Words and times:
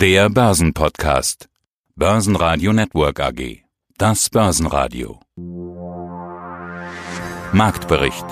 Der 0.00 0.30
Börsenpodcast. 0.30 1.50
Börsenradio 1.94 2.72
Network 2.72 3.20
AG. 3.20 3.64
Das 3.98 4.30
Börsenradio. 4.30 5.20
Marktbericht. 7.52 8.24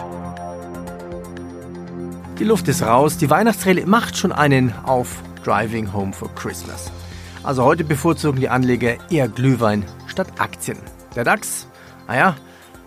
Die 2.38 2.44
Luft 2.44 2.68
ist 2.68 2.82
raus, 2.82 3.18
die 3.18 3.28
Weihnachtsrallye 3.28 3.84
macht 3.84 4.16
schon 4.16 4.32
einen 4.32 4.72
auf 4.84 5.22
Driving 5.44 5.92
Home 5.92 6.14
for 6.14 6.34
Christmas. 6.34 6.90
Also 7.42 7.65
heute 7.65 7.85
bevorzugen 7.85 8.40
die 8.40 8.48
Anleger 8.48 8.96
eher 9.10 9.28
Glühwein 9.28 9.85
statt 10.06 10.28
Aktien. 10.38 10.78
Der 11.16 11.24
DAX, 11.24 11.66
naja, 12.06 12.35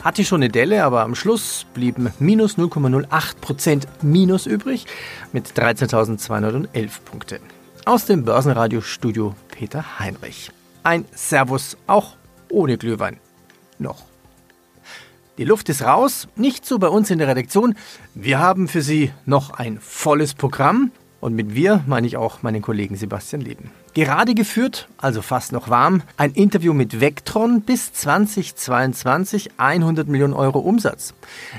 hatte 0.04 0.26
schon 0.26 0.42
eine 0.42 0.50
Delle, 0.50 0.84
aber 0.84 1.02
am 1.02 1.14
Schluss 1.14 1.68
blieben 1.76 2.12
minus 2.18 2.58
0,08% 2.58 3.84
Minus 4.02 4.48
übrig 4.48 4.88
mit 5.34 5.50
13.211 5.50 7.02
Punkte. 7.06 7.40
Aus 7.86 8.06
dem 8.06 8.26
Börsenradiostudio 8.26 9.34
Peter 9.48 9.98
Heinrich. 9.98 10.52
Ein 10.84 11.06
Servus 11.16 11.78
auch 11.88 12.16
ohne 12.50 12.78
Glühwein. 12.78 13.18
Noch. 13.80 14.04
Die 15.40 15.46
Luft 15.46 15.68
ist 15.68 15.82
raus, 15.82 16.28
nicht 16.36 16.64
so 16.64 16.78
bei 16.78 16.90
uns 16.90 17.10
in 17.10 17.18
der 17.18 17.28
Redaktion. 17.28 17.76
Wir 18.14 18.38
haben 18.38 18.68
für 18.68 18.84
Sie 18.84 19.12
noch 19.26 19.50
ein 19.50 19.80
volles 19.80 20.36
Programm 20.36 20.92
und 21.22 21.34
mit 21.34 21.56
wir 21.56 21.84
meine 21.88 22.06
ich 22.06 22.18
auch 22.18 22.44
meinen 22.44 22.62
Kollegen 22.62 22.96
Sebastian 22.96 23.42
Leben. 23.42 23.72
Gerade 23.96 24.36
geführt, 24.36 24.88
also 24.98 25.24
fast 25.24 25.52
noch 25.52 25.68
warm, 25.68 26.04
ein 26.18 26.34
Interview 26.34 26.74
mit 26.74 27.02
Vectron 27.02 27.62
bis 27.62 27.94
2022 27.94 29.54
100 29.58 30.08
Millionen 30.08 30.34
Euro 30.34 30.60
Umsatz. 30.60 31.16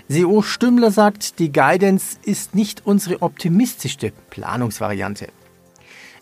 CEO 0.09 0.43
Stümmler 0.43 0.93
sagt, 0.93 1.41
die 1.41 1.51
Guidance 1.51 2.19
ist 2.23 2.55
nicht 2.55 2.87
unsere 2.87 3.23
optimistischste 3.23 4.13
Planungsvariante. 4.31 5.27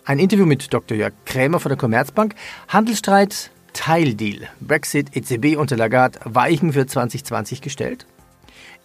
Ein 0.05 0.19
Interview 0.19 0.47
mit 0.47 0.73
Dr. 0.73 0.97
Jörg 0.97 1.13
Krämer 1.25 1.61
von 1.61 1.71
der 1.71 1.79
Commerzbank, 1.79 2.35
Handelsstreit 2.69 3.51
Teildeal, 3.73 4.49
Brexit, 4.61 5.17
EZB 5.17 5.57
und 5.57 5.71
Lagarde 5.71 6.19
weichen 6.25 6.73
für 6.73 6.87
2020 6.87 7.61
gestellt. 7.61 8.07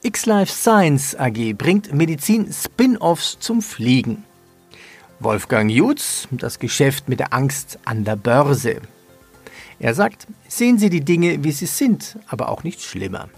X-Life 0.04 0.52
Science 0.52 1.16
AG 1.16 1.54
bringt 1.54 1.94
Medizin 1.94 2.52
Spin-offs 2.52 3.40
zum 3.40 3.62
Fliegen. 3.62 4.24
Wolfgang 5.20 5.72
Jutz, 5.72 6.28
das 6.32 6.60
Geschäft 6.60 7.10
mit 7.10 7.20
der 7.20 7.34
Angst 7.34 7.80
an 7.86 8.04
der 8.04 8.16
Börse. 8.18 8.82
Er 9.80 9.94
sagt, 9.94 10.28
sehen 10.48 10.78
Sie 10.78 10.90
die 10.90 11.04
Dinge, 11.04 11.44
wie 11.44 11.52
sie 11.52 11.66
sind, 11.66 12.18
aber 12.28 12.50
auch 12.50 12.64
nicht 12.64 12.82
schlimmer. 12.82 13.30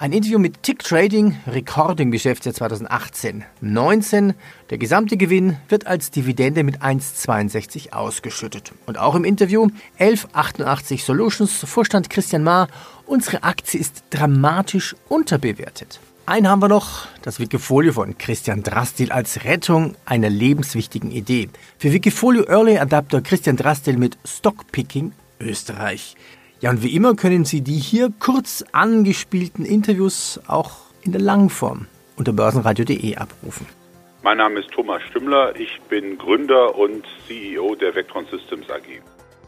Ein 0.00 0.14
Interview 0.14 0.38
mit 0.38 0.62
Tick 0.62 0.78
Trading, 0.78 1.36
Recording 1.46 2.10
Geschäftsjahr 2.10 2.54
2018. 2.54 3.44
19. 3.60 4.32
Der 4.70 4.78
gesamte 4.78 5.18
Gewinn 5.18 5.58
wird 5.68 5.86
als 5.86 6.10
Dividende 6.10 6.64
mit 6.64 6.80
1,62 6.80 7.92
ausgeschüttet. 7.92 8.72
Und 8.86 8.96
auch 8.96 9.14
im 9.14 9.24
Interview 9.24 9.68
1188 9.98 11.04
Solutions, 11.04 11.52
Vorstand 11.52 12.08
Christian 12.08 12.42
Mahr. 12.42 12.68
Unsere 13.04 13.42
Aktie 13.42 13.78
ist 13.78 14.04
dramatisch 14.08 14.96
unterbewertet. 15.10 16.00
Einen 16.24 16.48
haben 16.48 16.62
wir 16.62 16.68
noch, 16.68 17.06
das 17.20 17.38
Wikifolio 17.38 17.92
von 17.92 18.16
Christian 18.16 18.62
Drastil 18.62 19.12
als 19.12 19.44
Rettung 19.44 19.96
einer 20.06 20.30
lebenswichtigen 20.30 21.10
Idee. 21.10 21.50
Für 21.76 21.92
Wikifolio 21.92 22.44
Early 22.44 22.78
Adapter 22.78 23.20
Christian 23.20 23.58
Drastil 23.58 23.98
mit 23.98 24.16
Stockpicking 24.24 25.12
Österreich. 25.40 26.16
Ja, 26.60 26.68
und 26.68 26.82
wie 26.82 26.94
immer 26.94 27.14
können 27.14 27.46
Sie 27.46 27.62
die 27.62 27.78
hier 27.78 28.12
kurz 28.20 28.62
angespielten 28.72 29.64
Interviews 29.64 30.38
auch 30.46 30.72
in 31.00 31.12
der 31.12 31.20
Langform 31.22 31.86
unter 32.16 32.34
börsenradio.de 32.34 33.16
abrufen. 33.16 33.66
Mein 34.22 34.36
Name 34.36 34.60
ist 34.60 34.70
Thomas 34.70 35.00
Stümmler, 35.08 35.58
ich 35.58 35.80
bin 35.88 36.18
Gründer 36.18 36.76
und 36.76 37.06
CEO 37.26 37.74
der 37.76 37.94
Vectron 37.94 38.26
Systems 38.30 38.68
AG. 38.68 38.82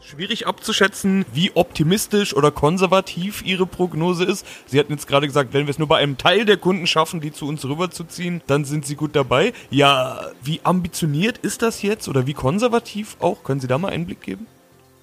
Schwierig 0.01 0.47
abzuschätzen, 0.47 1.23
wie 1.31 1.51
optimistisch 1.53 2.35
oder 2.35 2.49
konservativ 2.49 3.45
Ihre 3.45 3.67
Prognose 3.67 4.25
ist. 4.25 4.47
Sie 4.65 4.79
hatten 4.79 4.93
jetzt 4.93 5.07
gerade 5.07 5.27
gesagt, 5.27 5.53
wenn 5.53 5.67
wir 5.67 5.71
es 5.71 5.77
nur 5.77 5.87
bei 5.87 5.97
einem 5.97 6.17
Teil 6.17 6.45
der 6.45 6.57
Kunden 6.57 6.87
schaffen, 6.87 7.21
die 7.21 7.31
zu 7.31 7.47
uns 7.47 7.63
rüberzuziehen, 7.63 8.41
dann 8.47 8.65
sind 8.65 8.87
Sie 8.87 8.95
gut 8.95 9.15
dabei. 9.15 9.53
Ja, 9.69 10.31
wie 10.41 10.61
ambitioniert 10.63 11.37
ist 11.37 11.61
das 11.61 11.83
jetzt 11.83 12.07
oder 12.07 12.25
wie 12.25 12.33
konservativ 12.33 13.17
auch? 13.19 13.43
Können 13.43 13.59
Sie 13.59 13.67
da 13.67 13.77
mal 13.77 13.89
einen 13.89 14.07
Blick 14.07 14.21
geben? 14.21 14.47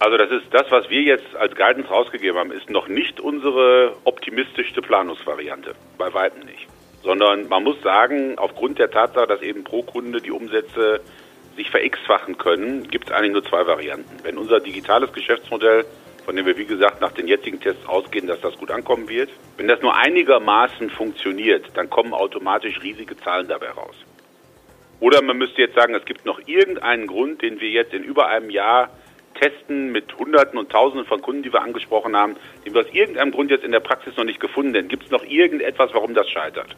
Also 0.00 0.16
das 0.16 0.30
ist 0.30 0.46
das, 0.50 0.64
was 0.70 0.88
wir 0.88 1.02
jetzt 1.02 1.36
als 1.36 1.54
Guidance 1.54 1.90
rausgegeben 1.90 2.38
haben, 2.38 2.52
ist 2.52 2.70
noch 2.70 2.88
nicht 2.88 3.20
unsere 3.20 3.94
optimistischste 4.04 4.80
Planungsvariante. 4.80 5.74
Bei 5.98 6.12
weitem 6.14 6.40
nicht. 6.46 6.66
Sondern 7.02 7.48
man 7.48 7.64
muss 7.64 7.80
sagen, 7.82 8.38
aufgrund 8.38 8.78
der 8.78 8.90
Tatsache, 8.90 9.26
dass 9.26 9.42
eben 9.42 9.62
pro 9.62 9.82
Kunde 9.82 10.22
die 10.22 10.30
Umsätze 10.30 11.02
sich 11.54 11.70
ver-x-fachen 11.70 12.38
können, 12.38 12.88
gibt 12.88 13.10
es 13.10 13.12
eigentlich 13.12 13.32
nur 13.32 13.44
zwei 13.44 13.66
Varianten. 13.66 14.24
Wenn 14.24 14.38
unser 14.38 14.60
digitales 14.60 15.12
Geschäftsmodell, 15.12 15.84
von 16.24 16.34
dem 16.34 16.46
wir 16.46 16.56
wie 16.56 16.64
gesagt 16.64 17.02
nach 17.02 17.12
den 17.12 17.28
jetzigen 17.28 17.60
Tests 17.60 17.86
ausgehen, 17.86 18.26
dass 18.26 18.40
das 18.40 18.56
gut 18.56 18.70
ankommen 18.70 19.06
wird, 19.06 19.28
wenn 19.58 19.68
das 19.68 19.82
nur 19.82 19.94
einigermaßen 19.94 20.88
funktioniert, 20.88 21.66
dann 21.74 21.90
kommen 21.90 22.14
automatisch 22.14 22.80
riesige 22.82 23.18
Zahlen 23.18 23.48
dabei 23.48 23.68
raus. 23.68 23.96
Oder 24.98 25.20
man 25.20 25.36
müsste 25.36 25.60
jetzt 25.60 25.74
sagen, 25.74 25.94
es 25.94 26.06
gibt 26.06 26.24
noch 26.24 26.40
irgendeinen 26.46 27.06
Grund, 27.06 27.42
den 27.42 27.60
wir 27.60 27.68
jetzt 27.68 27.92
in 27.92 28.02
über 28.02 28.28
einem 28.28 28.48
Jahr 28.48 28.88
testen 29.40 29.92
mit 29.92 30.16
Hunderten 30.18 30.58
und 30.58 30.70
Tausenden 30.70 31.06
von 31.06 31.22
Kunden, 31.22 31.42
die 31.42 31.52
wir 31.52 31.62
angesprochen 31.62 32.16
haben, 32.16 32.36
den 32.64 32.74
wir 32.74 32.82
aus 32.82 32.92
irgendeinem 32.92 33.32
Grund 33.32 33.50
jetzt 33.50 33.64
in 33.64 33.72
der 33.72 33.80
Praxis 33.80 34.16
noch 34.16 34.24
nicht 34.24 34.40
gefunden 34.40 34.76
haben. 34.76 34.88
Gibt 34.88 35.04
es 35.04 35.10
noch 35.10 35.24
irgendetwas, 35.24 35.90
warum 35.94 36.14
das 36.14 36.28
scheitert? 36.28 36.76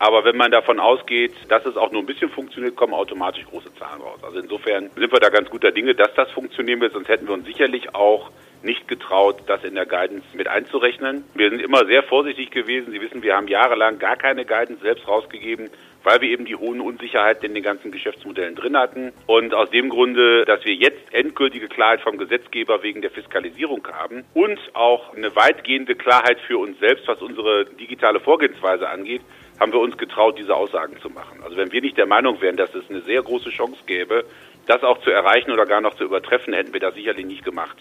Aber 0.00 0.24
wenn 0.24 0.36
man 0.36 0.52
davon 0.52 0.78
ausgeht, 0.78 1.32
dass 1.48 1.66
es 1.66 1.76
auch 1.76 1.90
nur 1.90 2.02
ein 2.02 2.06
bisschen 2.06 2.30
funktioniert, 2.30 2.76
kommen 2.76 2.94
automatisch 2.94 3.44
große 3.46 3.74
Zahlen 3.74 4.00
raus. 4.00 4.20
Also 4.22 4.38
insofern 4.38 4.90
sind 4.94 5.12
wir 5.12 5.18
da 5.18 5.28
ganz 5.28 5.50
guter 5.50 5.72
Dinge, 5.72 5.94
dass 5.94 6.14
das 6.14 6.30
funktionieren 6.30 6.80
wird, 6.80 6.92
sonst 6.92 7.08
hätten 7.08 7.26
wir 7.26 7.34
uns 7.34 7.46
sicherlich 7.46 7.94
auch 7.96 8.30
nicht 8.62 8.86
getraut, 8.86 9.42
das 9.46 9.64
in 9.64 9.74
der 9.74 9.86
Guidance 9.86 10.24
mit 10.34 10.48
einzurechnen. 10.48 11.24
Wir 11.34 11.50
sind 11.50 11.62
immer 11.62 11.84
sehr 11.86 12.02
vorsichtig 12.04 12.50
gewesen. 12.50 12.92
Sie 12.92 13.00
wissen, 13.00 13.22
wir 13.22 13.36
haben 13.36 13.48
jahrelang 13.48 13.98
gar 13.98 14.16
keine 14.16 14.44
Guidance 14.44 14.82
selbst 14.82 15.06
rausgegeben, 15.06 15.70
weil 16.04 16.20
wir 16.20 16.28
eben 16.28 16.44
die 16.44 16.56
hohen 16.56 16.80
Unsicherheiten 16.80 17.44
in 17.44 17.54
den 17.54 17.62
ganzen 17.62 17.90
Geschäftsmodellen 17.90 18.54
drin 18.54 18.76
hatten. 18.76 19.12
Und 19.26 19.54
aus 19.54 19.70
dem 19.70 19.88
Grunde, 19.88 20.44
dass 20.44 20.64
wir 20.64 20.74
jetzt 20.74 21.12
endgültige 21.12 21.68
Klarheit 21.68 22.00
vom 22.00 22.18
Gesetzgeber 22.18 22.82
wegen 22.82 23.02
der 23.02 23.10
Fiskalisierung 23.10 23.86
haben 23.92 24.24
und 24.34 24.58
auch 24.74 25.14
eine 25.14 25.34
weitgehende 25.34 25.94
Klarheit 25.94 26.38
für 26.46 26.58
uns 26.58 26.78
selbst, 26.78 27.06
was 27.08 27.20
unsere 27.20 27.66
digitale 27.66 28.20
Vorgehensweise 28.20 28.88
angeht, 28.88 29.22
haben 29.60 29.72
wir 29.72 29.80
uns 29.80 29.96
getraut, 29.98 30.38
diese 30.38 30.54
Aussagen 30.54 30.98
zu 31.00 31.10
machen. 31.10 31.40
Also 31.42 31.56
wenn 31.56 31.72
wir 31.72 31.80
nicht 31.80 31.98
der 31.98 32.06
Meinung 32.06 32.40
wären, 32.40 32.56
dass 32.56 32.74
es 32.74 32.88
eine 32.88 33.00
sehr 33.02 33.22
große 33.22 33.50
Chance 33.50 33.80
gäbe, 33.86 34.24
das 34.66 34.82
auch 34.82 35.00
zu 35.02 35.10
erreichen 35.10 35.50
oder 35.50 35.66
gar 35.66 35.80
noch 35.80 35.94
zu 35.94 36.04
übertreffen, 36.04 36.52
hätten 36.54 36.72
wir 36.72 36.80
das 36.80 36.94
sicherlich 36.94 37.26
nicht 37.26 37.44
gemacht. 37.44 37.76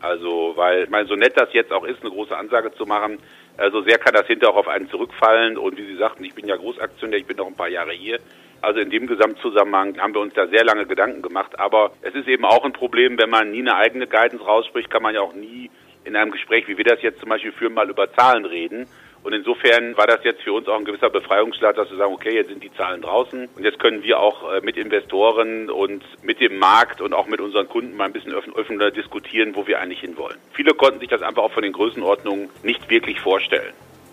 Also, 0.00 0.54
weil, 0.56 0.84
ich 0.84 0.90
meine, 0.90 1.06
so 1.06 1.14
nett 1.14 1.34
das 1.36 1.52
jetzt 1.52 1.72
auch 1.72 1.84
ist, 1.84 2.00
eine 2.00 2.10
große 2.10 2.36
Ansage 2.36 2.72
zu 2.74 2.86
machen, 2.86 3.18
also 3.56 3.82
sehr 3.82 3.98
kann 3.98 4.14
das 4.14 4.26
hinterher 4.26 4.54
auch 4.54 4.58
auf 4.58 4.68
einen 4.68 4.88
zurückfallen. 4.88 5.58
Und 5.58 5.76
wie 5.76 5.86
Sie 5.86 5.96
sagten, 5.96 6.24
ich 6.24 6.34
bin 6.34 6.46
ja 6.46 6.56
Großaktionär, 6.56 7.18
ich 7.18 7.26
bin 7.26 7.36
noch 7.36 7.46
ein 7.46 7.56
paar 7.56 7.68
Jahre 7.68 7.92
hier. 7.92 8.18
Also 8.60 8.80
in 8.80 8.90
dem 8.90 9.06
Gesamtzusammenhang 9.06 9.98
haben 10.00 10.14
wir 10.14 10.20
uns 10.20 10.34
da 10.34 10.46
sehr 10.46 10.64
lange 10.64 10.86
Gedanken 10.86 11.22
gemacht. 11.22 11.58
Aber 11.58 11.92
es 12.02 12.14
ist 12.14 12.28
eben 12.28 12.44
auch 12.44 12.64
ein 12.64 12.72
Problem, 12.72 13.18
wenn 13.18 13.30
man 13.30 13.50
nie 13.50 13.60
eine 13.60 13.76
eigene 13.76 14.06
Guidance 14.06 14.44
rausspricht, 14.44 14.90
kann 14.90 15.02
man 15.02 15.14
ja 15.14 15.20
auch 15.20 15.34
nie 15.34 15.70
in 16.04 16.16
einem 16.16 16.30
Gespräch, 16.30 16.66
wie 16.68 16.78
wir 16.78 16.84
das 16.84 17.02
jetzt 17.02 17.20
zum 17.20 17.28
Beispiel 17.28 17.52
führen, 17.52 17.74
mal 17.74 17.90
über 17.90 18.12
Zahlen 18.12 18.44
reden. 18.44 18.86
Und 19.22 19.32
insofern 19.32 19.96
war 19.96 20.06
das 20.06 20.24
jetzt 20.24 20.42
für 20.42 20.52
uns 20.52 20.66
auch 20.68 20.76
ein 20.76 20.84
gewisser 20.84 21.10
Befreiungsschlag, 21.10 21.76
dass 21.76 21.90
wir 21.90 21.96
sagen, 21.96 22.12
okay, 22.12 22.34
jetzt 22.34 22.48
sind 22.48 22.62
die 22.62 22.72
Zahlen 22.72 23.02
draußen 23.02 23.48
und 23.54 23.64
jetzt 23.64 23.78
können 23.78 24.02
wir 24.02 24.18
auch 24.18 24.52
äh, 24.52 24.60
mit 24.62 24.76
Investoren 24.76 25.70
und 25.70 26.02
mit 26.22 26.40
dem 26.40 26.58
Markt 26.58 27.00
und 27.00 27.14
auch 27.14 27.26
mit 27.26 27.40
unseren 27.40 27.68
Kunden 27.68 27.96
mal 27.96 28.06
ein 28.06 28.12
bisschen 28.12 28.32
öffentlicher 28.32 28.90
diskutieren, 28.90 29.54
wo 29.54 29.66
wir 29.66 29.80
eigentlich 29.80 30.00
hinwollen. 30.00 30.38
Viele 30.52 30.74
konnten 30.74 30.98
sich 30.98 31.08
das 31.08 31.22
einfach 31.22 31.42
auch 31.42 31.52
von 31.52 31.62
den 31.62 31.72
Größenordnungen 31.72 32.50
nicht 32.64 32.90
wirklich 32.90 33.20
vorstellen. 33.20 33.72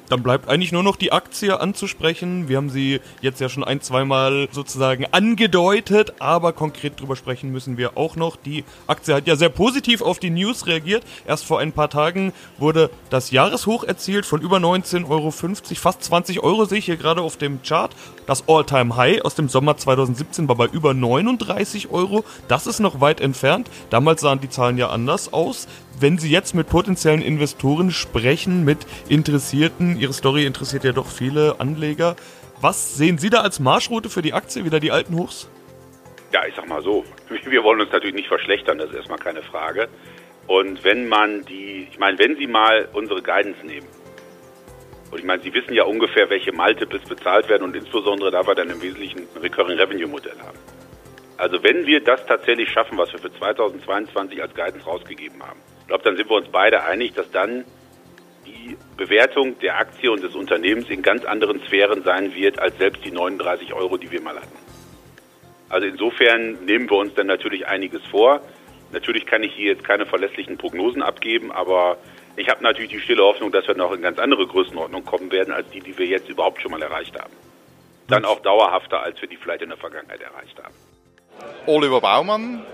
Dann 0.09 0.23
bleibt 0.23 0.49
eigentlich 0.49 0.71
nur 0.71 0.81
noch 0.81 0.95
die 0.95 1.11
Aktie 1.11 1.59
anzusprechen. 1.59 2.49
Wir 2.49 2.57
haben 2.57 2.71
sie 2.71 2.99
jetzt 3.21 3.39
ja 3.39 3.47
schon 3.47 3.63
ein, 3.63 3.79
zweimal 3.81 4.49
sozusagen 4.51 5.05
angedeutet, 5.11 6.13
aber 6.17 6.51
konkret 6.51 6.99
drüber 6.99 7.15
sprechen 7.15 7.51
müssen 7.51 7.77
wir 7.77 7.95
auch 7.95 8.15
noch. 8.15 8.35
Die 8.35 8.65
Aktie 8.87 9.13
hat 9.13 9.27
ja 9.27 9.35
sehr 9.35 9.49
positiv 9.49 10.01
auf 10.01 10.17
die 10.17 10.31
News 10.31 10.65
reagiert. 10.65 11.03
Erst 11.27 11.45
vor 11.45 11.59
ein 11.59 11.71
paar 11.71 11.91
Tagen 11.91 12.33
wurde 12.57 12.89
das 13.11 13.29
Jahreshoch 13.29 13.83
erzielt 13.83 14.25
von 14.25 14.41
über 14.41 14.57
19,50 14.57 15.09
Euro, 15.09 15.31
fast 15.75 16.03
20 16.03 16.39
Euro 16.41 16.65
sehe 16.65 16.79
ich 16.79 16.85
hier 16.85 16.97
gerade 16.97 17.21
auf 17.21 17.37
dem 17.37 17.61
Chart. 17.61 17.95
Das 18.25 18.47
All-Time-High 18.47 19.21
aus 19.21 19.35
dem 19.35 19.47
Sommer 19.47 19.77
2017 19.77 20.47
war 20.47 20.55
bei 20.55 20.65
über 20.65 20.95
39 20.95 21.91
Euro. 21.91 22.23
Das 22.47 22.65
ist 22.65 22.79
noch 22.79 22.99
weit 22.99 23.21
entfernt. 23.21 23.69
Damals 23.91 24.21
sahen 24.21 24.41
die 24.41 24.49
Zahlen 24.49 24.77
ja 24.77 24.89
anders 24.89 25.31
aus 25.33 25.67
wenn 26.01 26.17
Sie 26.17 26.29
jetzt 26.29 26.55
mit 26.55 26.69
potenziellen 26.69 27.21
Investoren 27.21 27.91
sprechen, 27.91 28.63
mit 28.63 28.79
Interessierten, 29.07 29.98
Ihre 29.99 30.13
Story 30.13 30.45
interessiert 30.45 30.83
ja 30.83 30.91
doch 30.91 31.07
viele 31.07 31.59
Anleger. 31.59 32.15
Was 32.61 32.97
sehen 32.97 33.17
Sie 33.17 33.29
da 33.29 33.41
als 33.41 33.59
Marschroute 33.59 34.09
für 34.09 34.21
die 34.21 34.33
Aktie? 34.33 34.65
Wieder 34.65 34.79
die 34.79 34.91
alten 34.91 35.17
Hochs? 35.17 35.49
Ja, 36.31 36.45
ich 36.45 36.55
sag 36.55 36.67
mal 36.67 36.81
so, 36.83 37.03
wir 37.29 37.63
wollen 37.63 37.81
uns 37.81 37.91
natürlich 37.91 38.15
nicht 38.15 38.27
verschlechtern, 38.27 38.77
das 38.77 38.89
ist 38.89 38.95
erstmal 38.95 39.17
keine 39.17 39.41
Frage. 39.41 39.87
Und 40.47 40.83
wenn 40.83 41.07
man 41.07 41.45
die, 41.45 41.87
ich 41.91 41.99
meine, 41.99 42.17
wenn 42.19 42.35
Sie 42.35 42.47
mal 42.47 42.87
unsere 42.93 43.21
Guidance 43.21 43.65
nehmen, 43.65 43.87
und 45.11 45.17
ich 45.17 45.25
meine, 45.25 45.41
Sie 45.41 45.53
wissen 45.53 45.73
ja 45.73 45.83
ungefähr, 45.83 46.29
welche 46.29 46.51
Multiples 46.51 47.03
bezahlt 47.03 47.49
werden 47.49 47.63
und 47.63 47.75
insbesondere 47.75 48.29
da 48.29 48.45
wir 48.45 48.55
dann 48.55 48.69
im 48.69 48.81
Wesentlichen 48.81 49.27
ein 49.35 49.41
Recurring 49.41 49.79
Revenue 49.79 50.07
Modell 50.07 50.37
haben. 50.39 50.57
Also 51.37 51.63
wenn 51.63 51.85
wir 51.85 52.03
das 52.03 52.25
tatsächlich 52.25 52.69
schaffen, 52.69 52.97
was 52.97 53.11
wir 53.11 53.19
für 53.19 53.31
2022 53.31 54.41
als 54.41 54.53
Guidance 54.53 54.85
rausgegeben 54.85 55.41
haben, 55.41 55.59
ich 55.81 55.87
glaube, 55.87 56.03
dann 56.03 56.17
sind 56.17 56.29
wir 56.29 56.35
uns 56.35 56.47
beide 56.49 56.83
einig, 56.83 57.13
dass 57.13 57.31
dann 57.31 57.63
die 58.49 58.77
Bewertung 58.97 59.57
der 59.59 59.77
Aktie 59.77 60.11
und 60.11 60.23
des 60.23 60.35
Unternehmens 60.35 60.89
in 60.89 61.01
ganz 61.01 61.25
anderen 61.25 61.61
Sphären 61.65 62.03
sein 62.03 62.33
wird, 62.33 62.59
als 62.59 62.77
selbst 62.77 63.03
die 63.05 63.11
39 63.11 63.73
Euro, 63.73 63.97
die 63.97 64.11
wir 64.11 64.21
mal 64.21 64.35
hatten. 64.35 64.57
Also 65.69 65.87
insofern 65.87 66.65
nehmen 66.65 66.89
wir 66.89 66.97
uns 66.97 67.13
dann 67.13 67.27
natürlich 67.27 67.67
einiges 67.67 68.05
vor. 68.07 68.41
Natürlich 68.91 69.25
kann 69.25 69.43
ich 69.43 69.53
hier 69.53 69.67
jetzt 69.67 69.83
keine 69.83 70.05
verlässlichen 70.05 70.57
Prognosen 70.57 71.03
abgeben, 71.03 71.51
aber 71.51 71.97
ich 72.35 72.49
habe 72.49 72.63
natürlich 72.63 72.89
die 72.89 72.99
stille 72.99 73.23
Hoffnung, 73.23 73.51
dass 73.51 73.67
wir 73.67 73.75
noch 73.75 73.91
in 73.91 74.01
ganz 74.01 74.17
andere 74.17 74.47
Größenordnung 74.47 75.05
kommen 75.05 75.31
werden, 75.31 75.53
als 75.53 75.69
die, 75.69 75.81
die 75.81 75.97
wir 75.97 76.07
jetzt 76.07 76.27
überhaupt 76.27 76.61
schon 76.61 76.71
mal 76.71 76.81
erreicht 76.81 77.19
haben. 77.19 77.33
Dann 78.07 78.25
auch 78.25 78.39
dauerhafter, 78.39 79.01
als 79.01 79.21
wir 79.21 79.29
die 79.29 79.37
vielleicht 79.37 79.61
in 79.61 79.69
der 79.69 79.77
Vergangenheit 79.77 80.21
erreicht 80.21 80.57
haben. 80.63 80.73
Oliver 81.67 82.01
Baumann, 82.01 82.65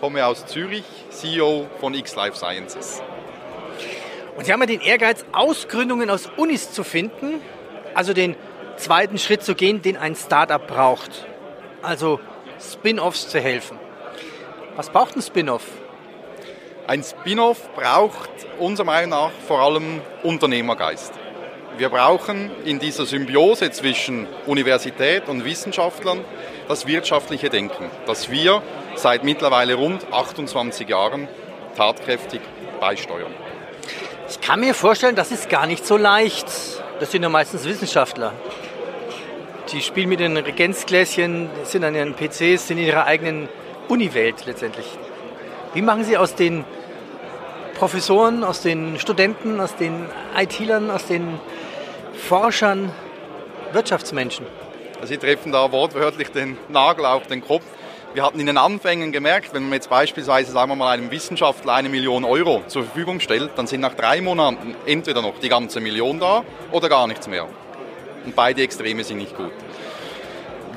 komme 0.00 0.24
aus 0.26 0.46
Zürich, 0.46 0.84
CEO 1.08 1.66
von 1.80 1.94
X 1.94 2.14
Life 2.14 2.36
Sciences. 2.36 3.02
Und 4.38 4.44
Sie 4.44 4.52
haben 4.52 4.60
ja 4.60 4.66
den 4.66 4.80
Ehrgeiz, 4.80 5.24
Ausgründungen 5.32 6.10
aus 6.10 6.30
Unis 6.36 6.70
zu 6.70 6.84
finden, 6.84 7.40
also 7.92 8.12
den 8.12 8.36
zweiten 8.76 9.18
Schritt 9.18 9.42
zu 9.42 9.56
gehen, 9.56 9.82
den 9.82 9.96
ein 9.96 10.14
Startup 10.14 10.64
braucht. 10.64 11.26
Also 11.82 12.20
Spin-offs 12.60 13.30
zu 13.30 13.40
helfen. 13.40 13.80
Was 14.76 14.90
braucht 14.90 15.16
ein 15.16 15.22
Spin-off? 15.22 15.64
Ein 16.86 17.02
Spin-off 17.02 17.68
braucht 17.74 18.30
unserer 18.60 18.86
Meinung 18.86 19.10
nach 19.10 19.32
vor 19.48 19.58
allem 19.58 20.02
Unternehmergeist. 20.22 21.12
Wir 21.76 21.88
brauchen 21.88 22.52
in 22.64 22.78
dieser 22.78 23.06
Symbiose 23.06 23.72
zwischen 23.72 24.28
Universität 24.46 25.28
und 25.28 25.44
Wissenschaftlern 25.44 26.24
das 26.68 26.86
wirtschaftliche 26.86 27.50
Denken, 27.50 27.90
das 28.06 28.30
wir 28.30 28.62
seit 28.94 29.24
mittlerweile 29.24 29.74
rund 29.74 30.06
28 30.12 30.88
Jahren 30.88 31.26
tatkräftig 31.76 32.40
beisteuern. 32.78 33.34
Ich 34.30 34.40
kann 34.42 34.60
mir 34.60 34.74
vorstellen, 34.74 35.16
das 35.16 35.30
ist 35.30 35.48
gar 35.48 35.66
nicht 35.66 35.86
so 35.86 35.96
leicht. 35.96 36.46
Das 37.00 37.10
sind 37.10 37.22
ja 37.22 37.30
meistens 37.30 37.64
Wissenschaftler. 37.64 38.32
Die 39.72 39.80
spielen 39.80 40.10
mit 40.10 40.20
den 40.20 40.36
Regenzgläschen, 40.36 41.48
sind 41.64 41.84
an 41.84 41.94
ihren 41.94 42.14
PCs, 42.14 42.68
sind 42.68 42.78
in 42.78 42.86
ihrer 42.86 43.06
eigenen 43.06 43.48
Uniwelt 43.88 44.44
letztendlich. 44.44 44.86
Wie 45.72 45.82
machen 45.82 46.04
Sie 46.04 46.16
aus 46.18 46.34
den 46.34 46.64
Professoren, 47.74 48.44
aus 48.44 48.60
den 48.60 48.98
Studenten, 48.98 49.60
aus 49.60 49.76
den 49.76 50.06
IT-Lern, 50.36 50.90
aus 50.90 51.06
den 51.06 51.40
Forschern 52.14 52.92
Wirtschaftsmenschen? 53.72 54.46
Sie 55.04 55.16
treffen 55.16 55.52
da 55.52 55.70
wortwörtlich 55.72 56.28
den 56.32 56.58
Nagel 56.68 57.06
auf 57.06 57.26
den 57.28 57.40
Kopf. 57.40 57.64
Wir 58.18 58.24
hatten 58.24 58.40
in 58.40 58.46
den 58.46 58.58
Anfängen 58.58 59.12
gemerkt, 59.12 59.54
wenn 59.54 59.62
man 59.62 59.74
jetzt 59.74 59.90
beispielsweise, 59.90 60.50
sagen 60.50 60.72
wir 60.72 60.74
mal, 60.74 60.90
einem 60.90 61.12
Wissenschaftler 61.12 61.74
eine 61.74 61.88
Million 61.88 62.24
Euro 62.24 62.64
zur 62.66 62.82
Verfügung 62.82 63.20
stellt, 63.20 63.52
dann 63.54 63.68
sind 63.68 63.80
nach 63.80 63.94
drei 63.94 64.20
Monaten 64.20 64.74
entweder 64.86 65.22
noch 65.22 65.38
die 65.38 65.48
ganze 65.48 65.78
Million 65.78 66.18
da 66.18 66.42
oder 66.72 66.88
gar 66.88 67.06
nichts 67.06 67.28
mehr. 67.28 67.46
Und 68.24 68.34
beide 68.34 68.62
Extreme 68.62 69.04
sind 69.04 69.18
nicht 69.18 69.36
gut. 69.36 69.52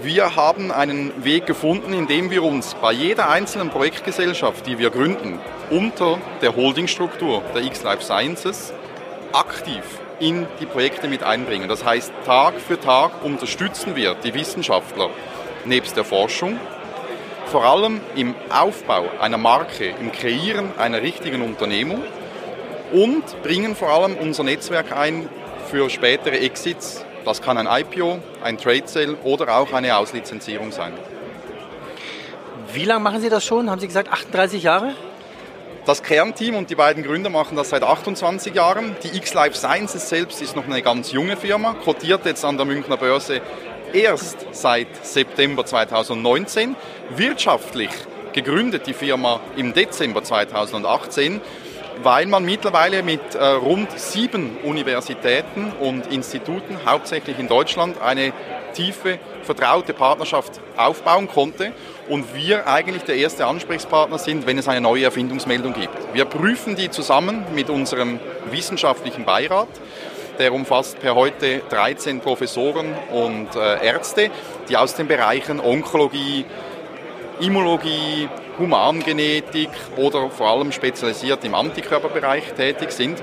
Wir 0.04 0.36
haben 0.36 0.72
einen 0.72 1.26
Weg 1.26 1.48
gefunden, 1.48 1.94
indem 1.94 2.30
wir 2.30 2.44
uns 2.44 2.76
bei 2.76 2.92
jeder 2.92 3.28
einzelnen 3.32 3.72
Projektgesellschaft, 3.72 4.68
die 4.68 4.78
wir 4.78 4.92
gründen, 4.92 5.40
unter 5.72 6.20
der 6.44 6.56
Holdingstruktur 6.56 7.42
der 7.56 7.64
X 7.64 7.82
Life 7.82 8.04
Sciences 8.04 8.72
aktiv 9.34 9.82
in 10.20 10.46
die 10.60 10.68
Projekte 10.68 11.08
mit 11.08 11.24
einbringen. 11.24 11.68
Das 11.68 11.84
heißt, 11.84 12.14
Tag 12.24 12.62
für 12.62 12.80
Tag 12.80 13.24
unterstützen 13.24 13.96
wir 13.96 14.14
die 14.14 14.36
Wissenschaftler 14.36 15.10
nebst 15.66 15.98
der 15.98 16.04
Forschung, 16.04 16.60
vor 17.52 17.66
allem 17.66 18.00
im 18.16 18.34
Aufbau 18.50 19.10
einer 19.20 19.38
Marke, 19.38 19.94
im 20.00 20.14
Kreieren 20.14 20.72
einer 20.78 21.02
richtigen 21.02 21.42
Unternehmung 21.42 22.02
und 22.94 23.44
bringen 23.44 23.76
vor 23.76 23.90
allem 23.90 24.16
unser 24.16 24.44
Netzwerk 24.44 24.96
ein 24.96 25.28
für 25.70 25.90
spätere 25.90 26.40
Exits. 26.40 27.04
Das 27.26 27.42
kann 27.42 27.58
ein 27.58 27.68
IPO, 27.68 28.20
ein 28.42 28.58
Trade 28.58 28.84
Sale 28.86 29.18
oder 29.24 29.58
auch 29.58 29.74
eine 29.74 29.98
Auslizenzierung 29.98 30.72
sein. 30.72 30.94
Wie 32.74 32.86
lange 32.86 33.04
machen 33.04 33.20
Sie 33.20 33.30
das 33.30 33.44
schon? 33.44 33.70
Haben 33.70 33.82
Sie 33.82 33.88
gesagt 33.88 34.10
38 34.10 34.64
Jahre? 34.64 34.94
Das 35.86 36.04
Kernteam 36.04 36.56
und 36.56 36.70
die 36.70 36.76
beiden 36.76 37.04
Gründer 37.04 37.30
machen 37.30 37.58
das 37.58 37.70
seit 37.70 37.84
28 37.84 38.56
Jahren. 38.56 38.96
Die 39.04 39.18
X-Life 39.18 39.58
Sciences 39.58 40.08
selbst 40.08 40.42
ist 40.42 40.56
noch 40.56 40.66
eine 40.66 40.82
ganz 40.82 41.12
junge 41.12 41.36
Firma, 41.36 41.74
kotiert 41.74 42.26
jetzt 42.26 42.46
an 42.46 42.56
der 42.56 42.66
Münchner 42.66 42.96
Börse 42.96 43.42
erst 43.94 44.48
seit 44.52 45.06
September 45.06 45.66
2019. 45.66 46.76
Wirtschaftlich 47.16 47.92
gegründet 48.34 48.88
die 48.88 48.94
Firma 48.94 49.40
im 49.58 49.74
Dezember 49.74 50.24
2018 50.24 51.42
weil 52.04 52.26
man 52.26 52.44
mittlerweile 52.44 53.04
mit 53.04 53.36
äh, 53.36 53.44
rund 53.46 53.92
sieben 54.00 54.58
Universitäten 54.64 55.72
und 55.80 56.08
Instituten, 56.08 56.78
hauptsächlich 56.86 57.38
in 57.40 57.48
Deutschland, 57.48 58.02
eine 58.02 58.34
tiefe, 58.74 59.20
vertraute 59.44 59.94
Partnerschaft 59.94 60.62
aufbauen 60.78 61.28
konnte 61.28 61.74
und 62.08 62.36
wir 62.36 62.68
eigentlich 62.68 63.04
der 63.04 63.16
erste 63.16 63.46
Ansprechpartner 63.46 64.18
sind, 64.18 64.48
wenn 64.48 64.58
es 64.58 64.68
eine 64.68 64.82
neue 64.82 65.04
Erfindungsmeldung 65.04 65.74
gibt. 65.74 66.14
Wir 66.14 66.26
prüfen 66.26 66.76
die 66.76 66.90
zusammen 66.90 67.44
mit 67.54 67.70
unserem 67.70 68.20
wissenschaftlichen 68.50 69.26
Beirat. 69.26 69.70
Der 70.42 70.54
umfasst 70.56 71.00
per 71.00 71.14
heute 71.14 71.62
13 71.70 72.20
Professoren 72.20 72.96
und 73.12 73.56
äh, 73.56 73.86
Ärzte, 73.86 74.32
die 74.68 74.76
aus 74.76 74.96
den 74.96 75.08
Bereichen 75.08 75.60
Onkologie, 75.60 76.46
Immunologie, 77.40 78.28
Humangenetik 78.58 79.70
oder 79.98 80.32
vor 80.32 80.50
allem 80.50 80.72
spezialisiert 80.72 81.46
im 81.46 81.54
Antikörperbereich 81.54 82.54
tätig 82.54 82.92
sind. 82.92 83.22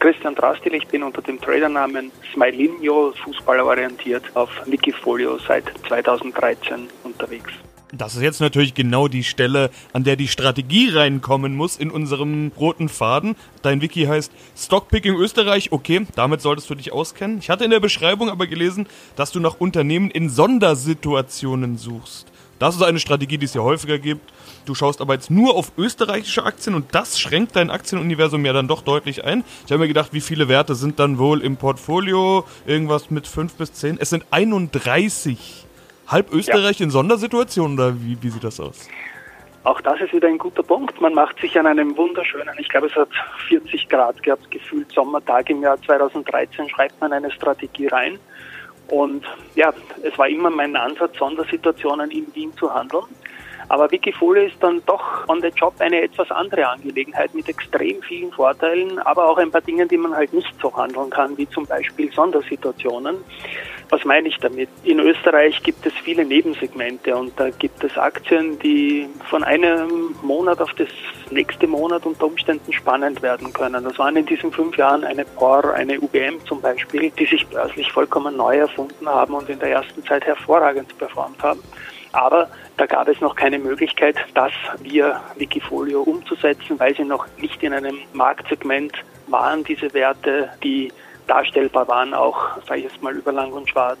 Christian 0.00 0.34
Drastil, 0.34 0.74
ich 0.74 0.88
bin 0.88 1.04
unter 1.04 1.22
dem 1.22 1.40
Tradernamen 1.40 2.10
Smilinho 2.32 3.12
fußballerorientiert 3.22 4.24
auf 4.34 4.50
Wikifolio 4.66 5.38
seit 5.38 5.66
2013 5.86 6.88
unterwegs. 7.04 7.52
Das 7.96 8.16
ist 8.16 8.22
jetzt 8.22 8.40
natürlich 8.40 8.74
genau 8.74 9.06
die 9.06 9.22
Stelle, 9.22 9.70
an 9.92 10.02
der 10.02 10.16
die 10.16 10.26
Strategie 10.26 10.90
reinkommen 10.90 11.54
muss 11.54 11.76
in 11.76 11.92
unserem 11.92 12.50
roten 12.58 12.88
Faden. 12.88 13.36
Dein 13.62 13.82
Wiki 13.82 14.04
heißt 14.06 14.32
Stockpicking 14.56 15.14
Österreich. 15.14 15.70
Okay, 15.70 16.04
damit 16.16 16.40
solltest 16.40 16.68
du 16.68 16.74
dich 16.74 16.92
auskennen. 16.92 17.38
Ich 17.38 17.50
hatte 17.50 17.64
in 17.64 17.70
der 17.70 17.78
Beschreibung 17.78 18.30
aber 18.30 18.48
gelesen, 18.48 18.86
dass 19.14 19.30
du 19.30 19.38
nach 19.38 19.60
Unternehmen 19.60 20.10
in 20.10 20.28
Sondersituationen 20.28 21.78
suchst. 21.78 22.26
Das 22.58 22.74
ist 22.74 22.82
eine 22.82 22.98
Strategie, 22.98 23.38
die 23.38 23.46
es 23.46 23.54
ja 23.54 23.62
häufiger 23.62 23.98
gibt. 23.98 24.32
Du 24.64 24.74
schaust 24.74 25.00
aber 25.00 25.14
jetzt 25.14 25.30
nur 25.30 25.54
auf 25.54 25.72
österreichische 25.76 26.44
Aktien 26.44 26.74
und 26.74 26.94
das 26.94 27.20
schränkt 27.20 27.54
dein 27.54 27.70
Aktienuniversum 27.70 28.44
ja 28.44 28.52
dann 28.52 28.66
doch 28.66 28.82
deutlich 28.82 29.24
ein. 29.24 29.44
Ich 29.66 29.72
habe 29.72 29.80
mir 29.80 29.88
gedacht, 29.88 30.12
wie 30.12 30.20
viele 30.20 30.48
Werte 30.48 30.74
sind 30.74 30.98
dann 30.98 31.18
wohl 31.18 31.42
im 31.42 31.56
Portfolio? 31.56 32.44
Irgendwas 32.66 33.10
mit 33.10 33.28
5 33.28 33.54
bis 33.54 33.72
10. 33.72 33.98
Es 34.00 34.10
sind 34.10 34.24
31. 34.30 35.63
Halb 36.06 36.32
Österreich 36.32 36.80
ja. 36.80 36.84
in 36.84 36.90
Sondersituationen 36.90 37.78
oder 37.78 37.94
wie, 38.00 38.16
wie 38.20 38.28
sieht 38.28 38.44
das 38.44 38.60
aus? 38.60 38.88
Auch 39.64 39.80
das 39.80 39.98
ist 40.00 40.12
wieder 40.12 40.28
ein 40.28 40.36
guter 40.36 40.62
Punkt. 40.62 41.00
Man 41.00 41.14
macht 41.14 41.40
sich 41.40 41.58
an 41.58 41.66
einem 41.66 41.96
wunderschönen, 41.96 42.54
ich 42.58 42.68
glaube 42.68 42.88
es 42.88 42.94
hat 42.94 43.08
40 43.48 43.88
Grad 43.88 44.22
gehabt, 44.22 44.50
gefühlt 44.50 44.92
Sommertag 44.92 45.48
im 45.48 45.62
Jahr 45.62 45.80
2013, 45.80 46.68
schreibt 46.68 47.00
man 47.00 47.12
eine 47.12 47.30
Strategie 47.30 47.86
rein. 47.86 48.18
Und 48.88 49.24
ja, 49.54 49.72
es 50.02 50.18
war 50.18 50.28
immer 50.28 50.50
mein 50.50 50.76
Ansatz, 50.76 51.16
Sondersituationen 51.16 52.10
in 52.10 52.26
Wien 52.34 52.52
zu 52.58 52.72
handeln. 52.72 53.04
Aber 53.74 53.90
Wikifolio 53.90 54.44
ist 54.44 54.54
dann 54.60 54.80
doch 54.86 55.28
on 55.28 55.42
the 55.42 55.48
job 55.48 55.74
eine 55.80 56.00
etwas 56.00 56.30
andere 56.30 56.68
Angelegenheit 56.68 57.34
mit 57.34 57.48
extrem 57.48 58.00
vielen 58.02 58.30
Vorteilen, 58.30 59.00
aber 59.00 59.28
auch 59.28 59.36
ein 59.36 59.50
paar 59.50 59.62
Dingen, 59.62 59.88
die 59.88 59.96
man 59.96 60.14
halt 60.14 60.32
nicht 60.32 60.54
so 60.62 60.72
handeln 60.76 61.10
kann, 61.10 61.36
wie 61.36 61.48
zum 61.48 61.66
Beispiel 61.66 62.08
Sondersituationen. 62.12 63.16
Was 63.90 64.04
meine 64.04 64.28
ich 64.28 64.38
damit? 64.38 64.68
In 64.84 65.00
Österreich 65.00 65.60
gibt 65.64 65.84
es 65.84 65.92
viele 66.04 66.24
Nebensegmente 66.24 67.16
und 67.16 67.32
da 67.36 67.50
gibt 67.50 67.82
es 67.82 67.98
Aktien, 67.98 68.60
die 68.60 69.08
von 69.28 69.42
einem 69.42 70.14
Monat 70.22 70.60
auf 70.60 70.72
das 70.74 70.88
nächste 71.32 71.66
Monat 71.66 72.06
unter 72.06 72.26
Umständen 72.26 72.72
spannend 72.72 73.22
werden 73.22 73.52
können. 73.52 73.82
Das 73.82 73.98
waren 73.98 74.14
in 74.14 74.26
diesen 74.26 74.52
fünf 74.52 74.76
Jahren 74.76 75.02
eine 75.02 75.24
POR, 75.24 75.74
eine 75.74 76.00
UBM 76.00 76.38
zum 76.46 76.60
Beispiel, 76.60 77.10
die 77.10 77.26
sich 77.26 77.44
börslich 77.48 77.90
vollkommen 77.90 78.36
neu 78.36 78.56
erfunden 78.56 79.08
haben 79.08 79.34
und 79.34 79.48
in 79.48 79.58
der 79.58 79.70
ersten 79.70 80.04
Zeit 80.04 80.24
hervorragend 80.24 80.96
performt 80.96 81.42
haben. 81.42 81.60
Aber 82.12 82.48
da 82.76 82.86
gab 82.86 83.08
es 83.08 83.20
noch 83.20 83.36
keine 83.36 83.58
Möglichkeit, 83.58 84.16
das 84.34 84.52
via 84.80 85.22
Wikifolio 85.36 86.02
umzusetzen, 86.02 86.78
weil 86.78 86.94
sie 86.96 87.04
noch 87.04 87.26
nicht 87.38 87.62
in 87.62 87.72
einem 87.72 87.98
Marktsegment 88.12 88.92
waren, 89.28 89.62
diese 89.64 89.92
Werte, 89.94 90.50
die 90.62 90.92
darstellbar 91.26 91.88
waren, 91.88 92.14
auch, 92.14 92.56
sage 92.66 92.80
ich 92.80 92.84
jetzt 92.84 93.02
mal, 93.02 93.14
über 93.14 93.32
lang 93.32 93.52
und 93.52 93.68
schwarz. 93.68 93.98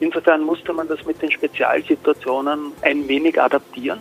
Insofern 0.00 0.42
musste 0.42 0.72
man 0.72 0.88
das 0.88 1.04
mit 1.06 1.22
den 1.22 1.30
Spezialsituationen 1.30 2.72
ein 2.82 3.08
wenig 3.08 3.40
adaptieren. 3.40 4.00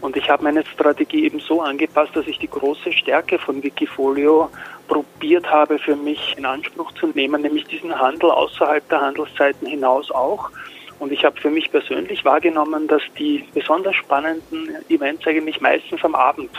Und 0.00 0.16
ich 0.16 0.30
habe 0.30 0.44
meine 0.44 0.64
Strategie 0.64 1.24
eben 1.24 1.40
so 1.40 1.60
angepasst, 1.60 2.16
dass 2.16 2.26
ich 2.26 2.38
die 2.38 2.48
große 2.48 2.92
Stärke 2.92 3.38
von 3.38 3.62
Wikifolio 3.62 4.48
probiert 4.88 5.50
habe, 5.50 5.78
für 5.78 5.96
mich 5.96 6.36
in 6.38 6.46
Anspruch 6.46 6.92
zu 6.92 7.08
nehmen, 7.08 7.42
nämlich 7.42 7.66
diesen 7.66 7.98
Handel 7.98 8.30
außerhalb 8.30 8.88
der 8.88 9.00
Handelszeiten 9.02 9.66
hinaus 9.66 10.10
auch 10.10 10.50
Und 11.00 11.12
ich 11.12 11.24
habe 11.24 11.40
für 11.40 11.50
mich 11.50 11.70
persönlich 11.70 12.24
wahrgenommen, 12.24 12.86
dass 12.86 13.02
die 13.18 13.44
besonders 13.54 13.96
spannenden 13.96 14.68
Events 14.88 15.26
eigentlich 15.26 15.60
meistens 15.60 16.04
am 16.04 16.14
Abend, 16.14 16.50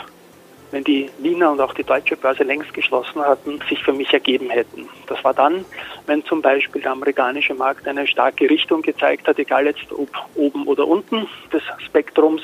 wenn 0.72 0.82
die 0.82 1.08
Wiener 1.18 1.52
und 1.52 1.60
auch 1.60 1.72
die 1.74 1.84
deutsche 1.84 2.16
Börse 2.16 2.42
längst 2.42 2.74
geschlossen 2.74 3.22
hatten, 3.22 3.60
sich 3.68 3.82
für 3.84 3.92
mich 3.92 4.12
ergeben 4.12 4.50
hätten. 4.50 4.88
Das 5.06 5.22
war 5.22 5.32
dann, 5.32 5.64
wenn 6.06 6.24
zum 6.24 6.42
Beispiel 6.42 6.82
der 6.82 6.90
amerikanische 6.90 7.54
Markt 7.54 7.86
eine 7.86 8.04
starke 8.06 8.50
Richtung 8.50 8.82
gezeigt 8.82 9.28
hat, 9.28 9.38
egal 9.38 9.66
jetzt 9.66 9.92
ob 9.92 10.10
oben 10.34 10.66
oder 10.66 10.88
unten 10.88 11.28
des 11.52 11.62
Spektrums, 11.78 12.42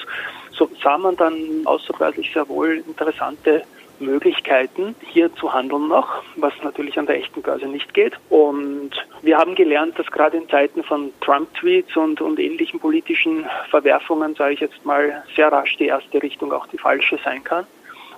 so 0.52 0.70
sah 0.80 0.98
man 0.98 1.16
dann 1.16 1.34
außerbörslich 1.64 2.32
sehr 2.32 2.48
wohl 2.48 2.82
interessante 2.86 3.64
Möglichkeiten, 4.00 4.94
hier 5.00 5.34
zu 5.34 5.52
handeln 5.52 5.88
noch, 5.88 6.22
was 6.36 6.52
natürlich 6.62 6.98
an 6.98 7.06
der 7.06 7.16
echten 7.16 7.42
Börse 7.42 7.66
nicht 7.66 7.94
geht. 7.94 8.14
Und 8.30 8.90
wir 9.22 9.38
haben 9.38 9.54
gelernt, 9.54 9.98
dass 9.98 10.06
gerade 10.06 10.36
in 10.36 10.48
Zeiten 10.48 10.82
von 10.82 11.12
Trump-Tweets 11.20 11.96
und, 11.96 12.20
und 12.20 12.38
ähnlichen 12.38 12.80
politischen 12.80 13.46
Verwerfungen, 13.70 14.34
sage 14.34 14.54
ich 14.54 14.60
jetzt 14.60 14.84
mal, 14.84 15.22
sehr 15.34 15.50
rasch 15.52 15.76
die 15.76 15.86
erste 15.86 16.22
Richtung 16.22 16.52
auch 16.52 16.66
die 16.66 16.78
falsche 16.78 17.18
sein 17.24 17.42
kann. 17.44 17.66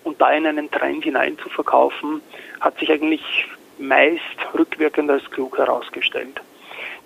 Und 0.05 0.21
da 0.21 0.31
in 0.33 0.47
einen 0.47 0.71
Trend 0.71 1.05
hinein 1.05 1.37
zu 1.39 1.49
verkaufen, 1.49 2.23
hat 2.61 2.79
sich 2.79 2.91
eigentlich 2.91 3.47
meist 3.79 4.21
rückwirkend 4.55 5.11
als 5.11 5.31
klug 5.31 5.59
herausgestellt. 5.59 6.41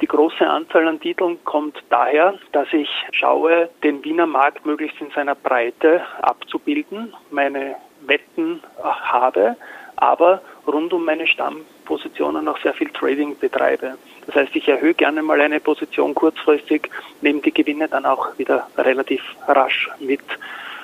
Die 0.00 0.06
große 0.06 0.46
Anzahl 0.46 0.88
an 0.88 1.00
Titeln 1.00 1.38
kommt 1.44 1.82
daher, 1.88 2.34
dass 2.52 2.72
ich 2.72 2.88
schaue, 3.12 3.70
den 3.82 4.04
Wiener 4.04 4.26
Markt 4.26 4.66
möglichst 4.66 5.00
in 5.00 5.10
seiner 5.10 5.34
Breite 5.34 6.02
abzubilden, 6.20 7.12
meine 7.30 7.76
Wetten 8.06 8.62
habe, 8.82 9.56
aber 9.96 10.42
rund 10.66 10.92
um 10.92 11.04
meine 11.04 11.26
Stammpositionen 11.26 12.48
auch 12.48 12.58
sehr 12.58 12.74
viel 12.74 12.90
Trading 12.90 13.38
betreibe. 13.38 13.96
Das 14.26 14.34
heißt, 14.34 14.56
ich 14.56 14.68
erhöhe 14.68 14.94
gerne 14.94 15.22
mal 15.22 15.40
eine 15.40 15.60
Position 15.60 16.14
kurzfristig, 16.14 16.90
nehme 17.20 17.40
die 17.40 17.52
Gewinne 17.52 17.88
dann 17.88 18.06
auch 18.06 18.38
wieder 18.38 18.66
relativ 18.76 19.22
rasch 19.46 19.90
mit. 20.00 20.22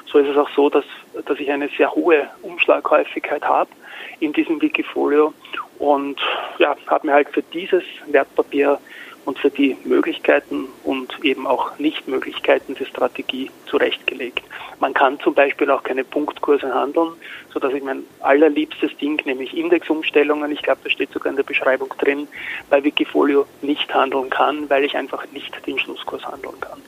So 0.06 0.18
ist 0.18 0.28
es 0.28 0.36
auch 0.36 0.50
so, 0.50 0.68
dass, 0.68 0.84
dass 1.24 1.38
ich 1.38 1.50
eine 1.50 1.68
sehr 1.68 1.94
hohe 1.94 2.28
Umschlaghäufigkeit 2.42 3.44
habe 3.44 3.70
in 4.18 4.32
diesem 4.32 4.60
Wikifolio 4.60 5.32
und 5.78 6.20
ja, 6.58 6.76
habe 6.88 7.06
mir 7.06 7.14
halt 7.14 7.30
für 7.30 7.42
dieses 7.42 7.84
Wertpapier 8.06 8.78
und 9.24 9.38
für 9.38 9.50
die 9.50 9.76
Möglichkeiten 9.84 10.66
und 10.84 11.12
eben 11.22 11.46
auch 11.46 11.78
Nichtmöglichkeiten 11.78 12.74
der 12.74 12.86
Strategie 12.86 13.50
zurechtgelegt. 13.66 14.42
Man 14.80 14.94
kann 14.94 15.20
zum 15.20 15.34
Beispiel 15.34 15.70
auch 15.70 15.82
keine 15.82 16.04
Punktkurse 16.04 16.74
handeln, 16.74 17.12
sodass 17.52 17.72
ich 17.74 17.82
mein 17.82 18.04
allerliebstes 18.20 18.96
Ding, 18.96 19.20
nämlich 19.24 19.56
Indexumstellungen, 19.56 20.50
ich 20.50 20.62
glaube, 20.62 20.80
das 20.84 20.92
steht 20.92 21.12
sogar 21.12 21.30
in 21.30 21.36
der 21.36 21.42
Beschreibung 21.42 21.92
drin, 21.98 22.28
bei 22.70 22.82
Wikifolio 22.82 23.46
nicht 23.62 23.92
handeln 23.92 24.30
kann, 24.30 24.68
weil 24.70 24.84
ich 24.84 24.96
einfach 24.96 25.24
nicht 25.32 25.54
den 25.66 25.78
Schlusskurs 25.78 26.24
handeln 26.26 26.58
kann. 26.60 26.80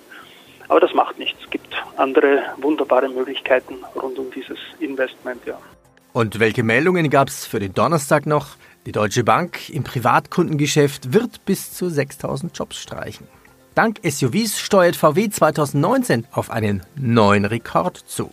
Aber 0.68 0.80
das 0.80 0.94
macht 0.94 1.18
nichts. 1.18 1.38
Es 1.44 1.50
gibt 1.50 1.74
andere 1.96 2.42
wunderbare 2.56 3.08
Möglichkeiten 3.08 3.74
rund 3.94 4.18
um 4.18 4.30
dieses 4.30 4.58
Investment, 4.80 5.44
ja. 5.44 5.58
Und 6.14 6.40
welche 6.40 6.62
Meldungen 6.62 7.08
gab 7.10 7.28
es 7.28 7.46
für 7.46 7.58
den 7.58 7.72
Donnerstag 7.74 8.26
noch? 8.26 8.56
Die 8.84 8.90
Deutsche 8.90 9.22
Bank 9.22 9.70
im 9.70 9.84
Privatkundengeschäft 9.84 11.12
wird 11.12 11.44
bis 11.44 11.72
zu 11.72 11.88
6000 11.88 12.58
Jobs 12.58 12.78
streichen. 12.78 13.28
Dank 13.76 14.00
SUVs 14.02 14.58
steuert 14.58 14.96
VW 14.96 15.30
2019 15.30 16.26
auf 16.32 16.50
einen 16.50 16.82
neuen 16.96 17.44
Rekord 17.44 17.96
zu. 17.96 18.32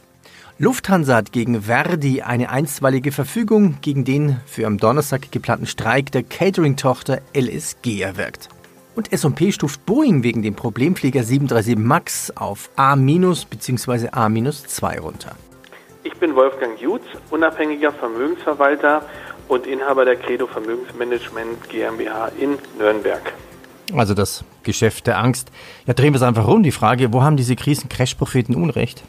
Lufthansa 0.58 1.18
hat 1.18 1.32
gegen 1.32 1.62
Verdi 1.62 2.24
eine 2.24 2.50
einstweilige 2.50 3.12
Verfügung 3.12 3.77
gegen 3.82 4.06
den 4.06 4.38
für 4.48 4.65
am 4.65 4.79
Donnerstag 4.79 5.32
geplanten 5.32 5.68
Streik 5.68 6.12
der 6.12 6.24
Catering-Tochter 6.24 7.22
LSG 7.36 8.01
erwirkt. 8.01 8.50
Und 8.96 9.13
S&P 9.13 9.51
stuft 9.51 9.86
Boeing 9.86 10.24
wegen 10.24 10.41
dem 10.41 10.56
Problemflieger 10.56 11.24
737 11.24 11.77
MAX 11.77 12.36
auf 12.36 12.72
A- 12.75 12.96
bzw. 12.96 14.10
A-2 14.12 15.00
runter. 15.00 15.36
Ich 16.03 16.15
bin 16.15 16.36
Wolfgang 16.36 16.79
Jutz, 16.82 17.03
unabhängiger 17.29 17.91
Vermögensverwalter 17.94 19.03
und 19.50 19.68
Inhaber 19.68 20.06
der 20.06 20.15
Credo 20.15 20.48
Vermögensmanagement 20.48 21.70
GmbH 21.70 22.32
in 22.39 22.58
Nürnberg. 22.77 23.34
Also 23.96 24.13
das 24.13 24.46
Geschäft 24.63 25.08
der 25.08 25.18
Angst. 25.18 25.51
Ja, 25.88 25.94
drehen 25.94 26.13
wir 26.13 26.18
es 26.18 26.22
einfach 26.22 26.48
rum. 26.48 26.63
Die 26.63 26.72
Frage, 26.72 27.12
wo 27.12 27.24
haben 27.24 27.36
diese 27.36 27.56
Krisen-Crash-Propheten 27.56 28.56
Unrecht? 28.56 29.03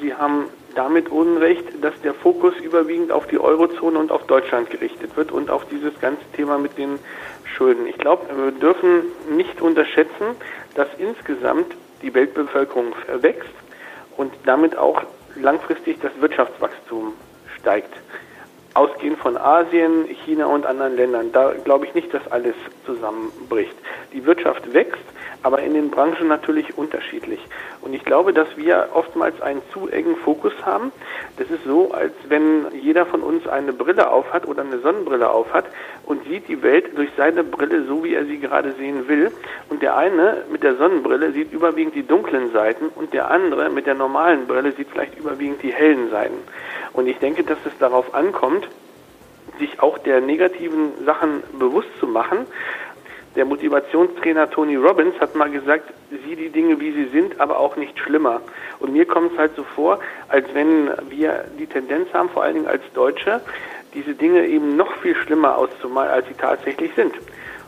Sie 0.00 0.14
haben 0.14 0.44
damit 0.74 1.08
Unrecht, 1.08 1.64
dass 1.80 1.94
der 2.02 2.12
Fokus 2.12 2.54
überwiegend 2.62 3.10
auf 3.10 3.26
die 3.26 3.38
Eurozone 3.38 3.98
und 3.98 4.12
auf 4.12 4.26
Deutschland 4.26 4.68
gerichtet 4.68 5.16
wird 5.16 5.32
und 5.32 5.48
auf 5.48 5.66
dieses 5.70 5.98
ganze 6.00 6.22
Thema 6.34 6.58
mit 6.58 6.76
den 6.76 6.98
Schulden. 7.56 7.86
Ich 7.86 7.96
glaube, 7.96 8.26
wir 8.36 8.52
dürfen 8.52 9.04
nicht 9.34 9.62
unterschätzen, 9.62 10.36
dass 10.74 10.88
insgesamt 10.98 11.74
die 12.02 12.12
Weltbevölkerung 12.12 12.94
wächst 13.22 13.48
und 14.18 14.34
damit 14.44 14.76
auch 14.76 15.02
langfristig 15.34 15.98
das 16.02 16.12
Wirtschaftswachstum 16.20 17.14
steigt 17.58 17.94
ausgehend 18.76 19.18
von 19.18 19.36
Asien, 19.36 20.04
China 20.24 20.46
und 20.46 20.66
anderen 20.66 20.96
Ländern. 20.96 21.32
Da 21.32 21.52
glaube 21.64 21.86
ich 21.86 21.94
nicht, 21.94 22.12
dass 22.12 22.26
alles 22.30 22.54
zusammenbricht. 22.84 23.74
Die 24.12 24.24
Wirtschaft 24.24 24.72
wächst, 24.74 25.02
aber 25.42 25.60
in 25.60 25.74
den 25.74 25.90
Branchen 25.90 26.28
natürlich 26.28 26.76
unterschiedlich. 26.76 27.40
Und 27.86 27.94
ich 27.94 28.04
glaube, 28.04 28.32
dass 28.32 28.48
wir 28.56 28.88
oftmals 28.94 29.40
einen 29.40 29.62
zu 29.72 29.86
engen 29.86 30.16
Fokus 30.16 30.52
haben. 30.64 30.90
Das 31.36 31.48
ist 31.52 31.62
so, 31.64 31.92
als 31.92 32.12
wenn 32.26 32.66
jeder 32.82 33.06
von 33.06 33.22
uns 33.22 33.46
eine 33.46 33.72
Brille 33.72 34.10
aufhat 34.10 34.44
oder 34.48 34.62
eine 34.62 34.80
Sonnenbrille 34.80 35.30
aufhat 35.30 35.66
und 36.04 36.24
sieht 36.24 36.48
die 36.48 36.64
Welt 36.64 36.98
durch 36.98 37.10
seine 37.16 37.44
Brille 37.44 37.84
so, 37.84 38.02
wie 38.02 38.14
er 38.14 38.24
sie 38.24 38.40
gerade 38.40 38.72
sehen 38.72 39.06
will. 39.06 39.30
Und 39.68 39.82
der 39.82 39.96
eine 39.96 40.42
mit 40.50 40.64
der 40.64 40.74
Sonnenbrille 40.74 41.30
sieht 41.30 41.52
überwiegend 41.52 41.94
die 41.94 42.04
dunklen 42.04 42.50
Seiten 42.50 42.86
und 42.88 43.14
der 43.14 43.30
andere 43.30 43.70
mit 43.70 43.86
der 43.86 43.94
normalen 43.94 44.48
Brille 44.48 44.72
sieht 44.72 44.88
vielleicht 44.90 45.16
überwiegend 45.16 45.62
die 45.62 45.72
hellen 45.72 46.10
Seiten. 46.10 46.38
Und 46.92 47.06
ich 47.06 47.18
denke, 47.18 47.44
dass 47.44 47.58
es 47.66 47.78
darauf 47.78 48.14
ankommt, 48.16 48.66
sich 49.60 49.80
auch 49.80 49.98
der 49.98 50.20
negativen 50.20 51.04
Sachen 51.04 51.44
bewusst 51.56 51.88
zu 52.00 52.08
machen. 52.08 52.46
Der 53.36 53.44
Motivationstrainer 53.44 54.50
Tony 54.50 54.76
Robbins 54.76 55.14
hat 55.20 55.34
mal 55.34 55.50
gesagt, 55.50 55.92
sieh 56.10 56.36
die 56.36 56.48
Dinge, 56.48 56.80
wie 56.80 56.92
sie 56.92 57.04
sind, 57.12 57.38
aber 57.38 57.58
auch 57.58 57.76
nicht 57.76 57.98
schlimmer. 57.98 58.40
Und 58.80 58.94
mir 58.94 59.04
kommt 59.04 59.32
es 59.32 59.38
halt 59.38 59.54
so 59.56 59.62
vor, 59.62 60.00
als 60.28 60.46
wenn 60.54 60.90
wir 61.10 61.44
die 61.58 61.66
Tendenz 61.66 62.08
haben, 62.14 62.30
vor 62.30 62.44
allen 62.44 62.54
Dingen 62.54 62.66
als 62.66 62.82
Deutsche, 62.94 63.42
diese 63.92 64.14
Dinge 64.14 64.46
eben 64.46 64.76
noch 64.76 64.90
viel 65.02 65.14
schlimmer 65.14 65.58
auszumalen, 65.58 66.10
als 66.10 66.26
sie 66.28 66.34
tatsächlich 66.34 66.90
sind. 66.96 67.14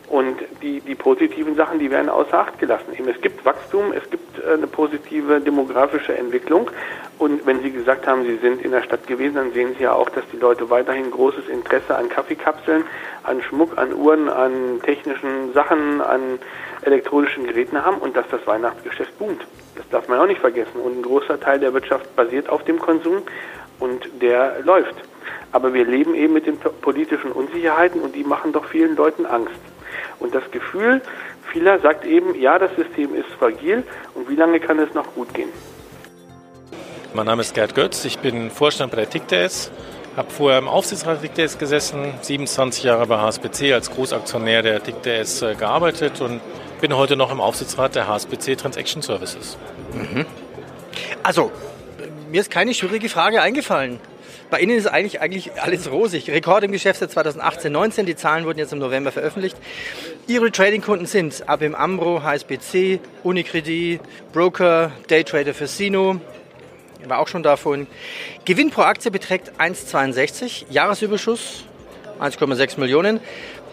Und 0.09 0.39
die, 0.63 0.81
die 0.81 0.95
positiven 0.95 1.55
Sachen, 1.55 1.77
die 1.77 1.91
werden 1.91 2.09
außer 2.09 2.39
Acht 2.39 2.57
gelassen. 2.57 2.93
Eben, 2.97 3.07
es 3.09 3.21
gibt 3.21 3.45
Wachstum, 3.45 3.93
es 3.93 4.09
gibt 4.09 4.43
äh, 4.43 4.53
eine 4.53 4.65
positive 4.65 5.39
demografische 5.39 6.17
Entwicklung. 6.17 6.71
Und 7.19 7.45
wenn 7.45 7.61
Sie 7.61 7.69
gesagt 7.69 8.07
haben, 8.07 8.25
Sie 8.25 8.37
sind 8.37 8.63
in 8.63 8.71
der 8.71 8.81
Stadt 8.81 9.05
gewesen, 9.05 9.35
dann 9.35 9.53
sehen 9.53 9.75
Sie 9.77 9.83
ja 9.83 9.93
auch, 9.93 10.09
dass 10.09 10.23
die 10.33 10.37
Leute 10.37 10.71
weiterhin 10.71 11.11
großes 11.11 11.47
Interesse 11.47 11.95
an 11.95 12.09
Kaffeekapseln, 12.09 12.85
an 13.21 13.43
Schmuck, 13.43 13.77
an 13.77 13.93
Uhren, 13.93 14.29
an 14.29 14.81
technischen 14.83 15.53
Sachen, 15.53 16.01
an 16.01 16.39
elektronischen 16.81 17.45
Geräten 17.45 17.85
haben 17.85 17.97
und 17.97 18.17
dass 18.17 18.25
das 18.31 18.45
Weihnachtsgeschäft 18.47 19.15
boomt. 19.19 19.45
Das 19.75 19.87
darf 19.89 20.07
man 20.07 20.17
auch 20.19 20.27
nicht 20.27 20.41
vergessen. 20.41 20.81
Und 20.83 20.97
ein 20.97 21.03
großer 21.03 21.39
Teil 21.39 21.59
der 21.59 21.71
Wirtschaft 21.73 22.15
basiert 22.15 22.49
auf 22.49 22.63
dem 22.63 22.79
Konsum 22.79 23.21
und 23.79 24.09
der 24.21 24.61
läuft. 24.63 24.95
Aber 25.51 25.73
wir 25.73 25.85
leben 25.85 26.15
eben 26.15 26.33
mit 26.33 26.47
den 26.47 26.57
politischen 26.57 27.31
Unsicherheiten 27.31 28.01
und 28.01 28.15
die 28.15 28.23
machen 28.23 28.53
doch 28.53 28.65
vielen 28.65 28.95
Leuten 28.95 29.27
Angst. 29.27 29.68
Und 30.19 30.35
das 30.35 30.43
Gefühl 30.51 31.01
vieler 31.51 31.79
sagt 31.79 32.05
eben, 32.05 32.39
ja, 32.39 32.59
das 32.59 32.71
System 32.75 33.15
ist 33.15 33.27
fragil 33.37 33.83
und 34.15 34.29
wie 34.29 34.35
lange 34.35 34.59
kann 34.59 34.79
es 34.79 34.93
noch 34.93 35.13
gut 35.15 35.33
gehen? 35.33 35.49
Mein 37.13 37.25
Name 37.25 37.41
ist 37.41 37.55
Gerd 37.55 37.73
Götz, 37.73 38.05
ich 38.05 38.19
bin 38.19 38.51
Vorstand 38.51 38.91
bei 38.91 38.97
der 38.97 39.09
TICTS, 39.09 39.71
habe 40.15 40.29
vorher 40.29 40.59
im 40.59 40.67
Aufsichtsrat 40.67 41.23
der 41.23 41.33
TICTS 41.33 41.57
gesessen, 41.57 42.13
27 42.21 42.83
Jahre 42.83 43.07
bei 43.07 43.17
HSBC 43.17 43.73
als 43.73 43.89
Großaktionär 43.89 44.61
der 44.61 44.83
TICTS 44.83 45.41
äh, 45.41 45.55
gearbeitet 45.55 46.21
und 46.21 46.39
bin 46.81 46.95
heute 46.95 47.15
noch 47.15 47.31
im 47.31 47.41
Aufsichtsrat 47.41 47.95
der 47.95 48.07
HSBC 48.07 48.55
Transaction 48.57 49.01
Services. 49.01 49.57
Mhm. 49.93 50.25
Also, 51.23 51.51
mir 52.29 52.41
ist 52.41 52.51
keine 52.51 52.73
schwierige 52.73 53.09
Frage 53.09 53.41
eingefallen. 53.41 53.99
Bei 54.49 54.59
Ihnen 54.59 54.77
ist 54.77 54.87
eigentlich, 54.87 55.21
eigentlich 55.21 55.61
alles 55.61 55.91
rosig. 55.91 56.29
Rekord 56.31 56.63
im 56.63 56.71
Geschäftsjahr 56.71 57.09
2018-19. 57.09 58.03
Die 58.03 58.15
Zahlen 58.15 58.45
wurden 58.45 58.57
jetzt 58.57 58.73
im 58.73 58.79
November 58.79 59.11
veröffentlicht. 59.11 59.55
Ihre 60.25 60.51
Trading-Kunden 60.51 61.05
sind 61.05 61.47
ABM 61.47 61.75
Ambro, 61.75 62.23
HSBC, 62.23 62.99
Unicredit, 63.23 64.01
Broker, 64.33 64.91
Daytrader 65.07 65.53
für 65.53 65.67
Sino. 65.67 66.19
War 67.05 67.19
auch 67.19 67.27
schon 67.27 67.43
davon. 67.43 67.85
Gewinn 68.45 68.71
pro 68.71 68.81
Aktie 68.81 69.11
beträgt 69.11 69.51
1,62. 69.59 70.65
Jahresüberschuss 70.71 71.65
1,6 72.19 72.79
Millionen. 72.79 73.19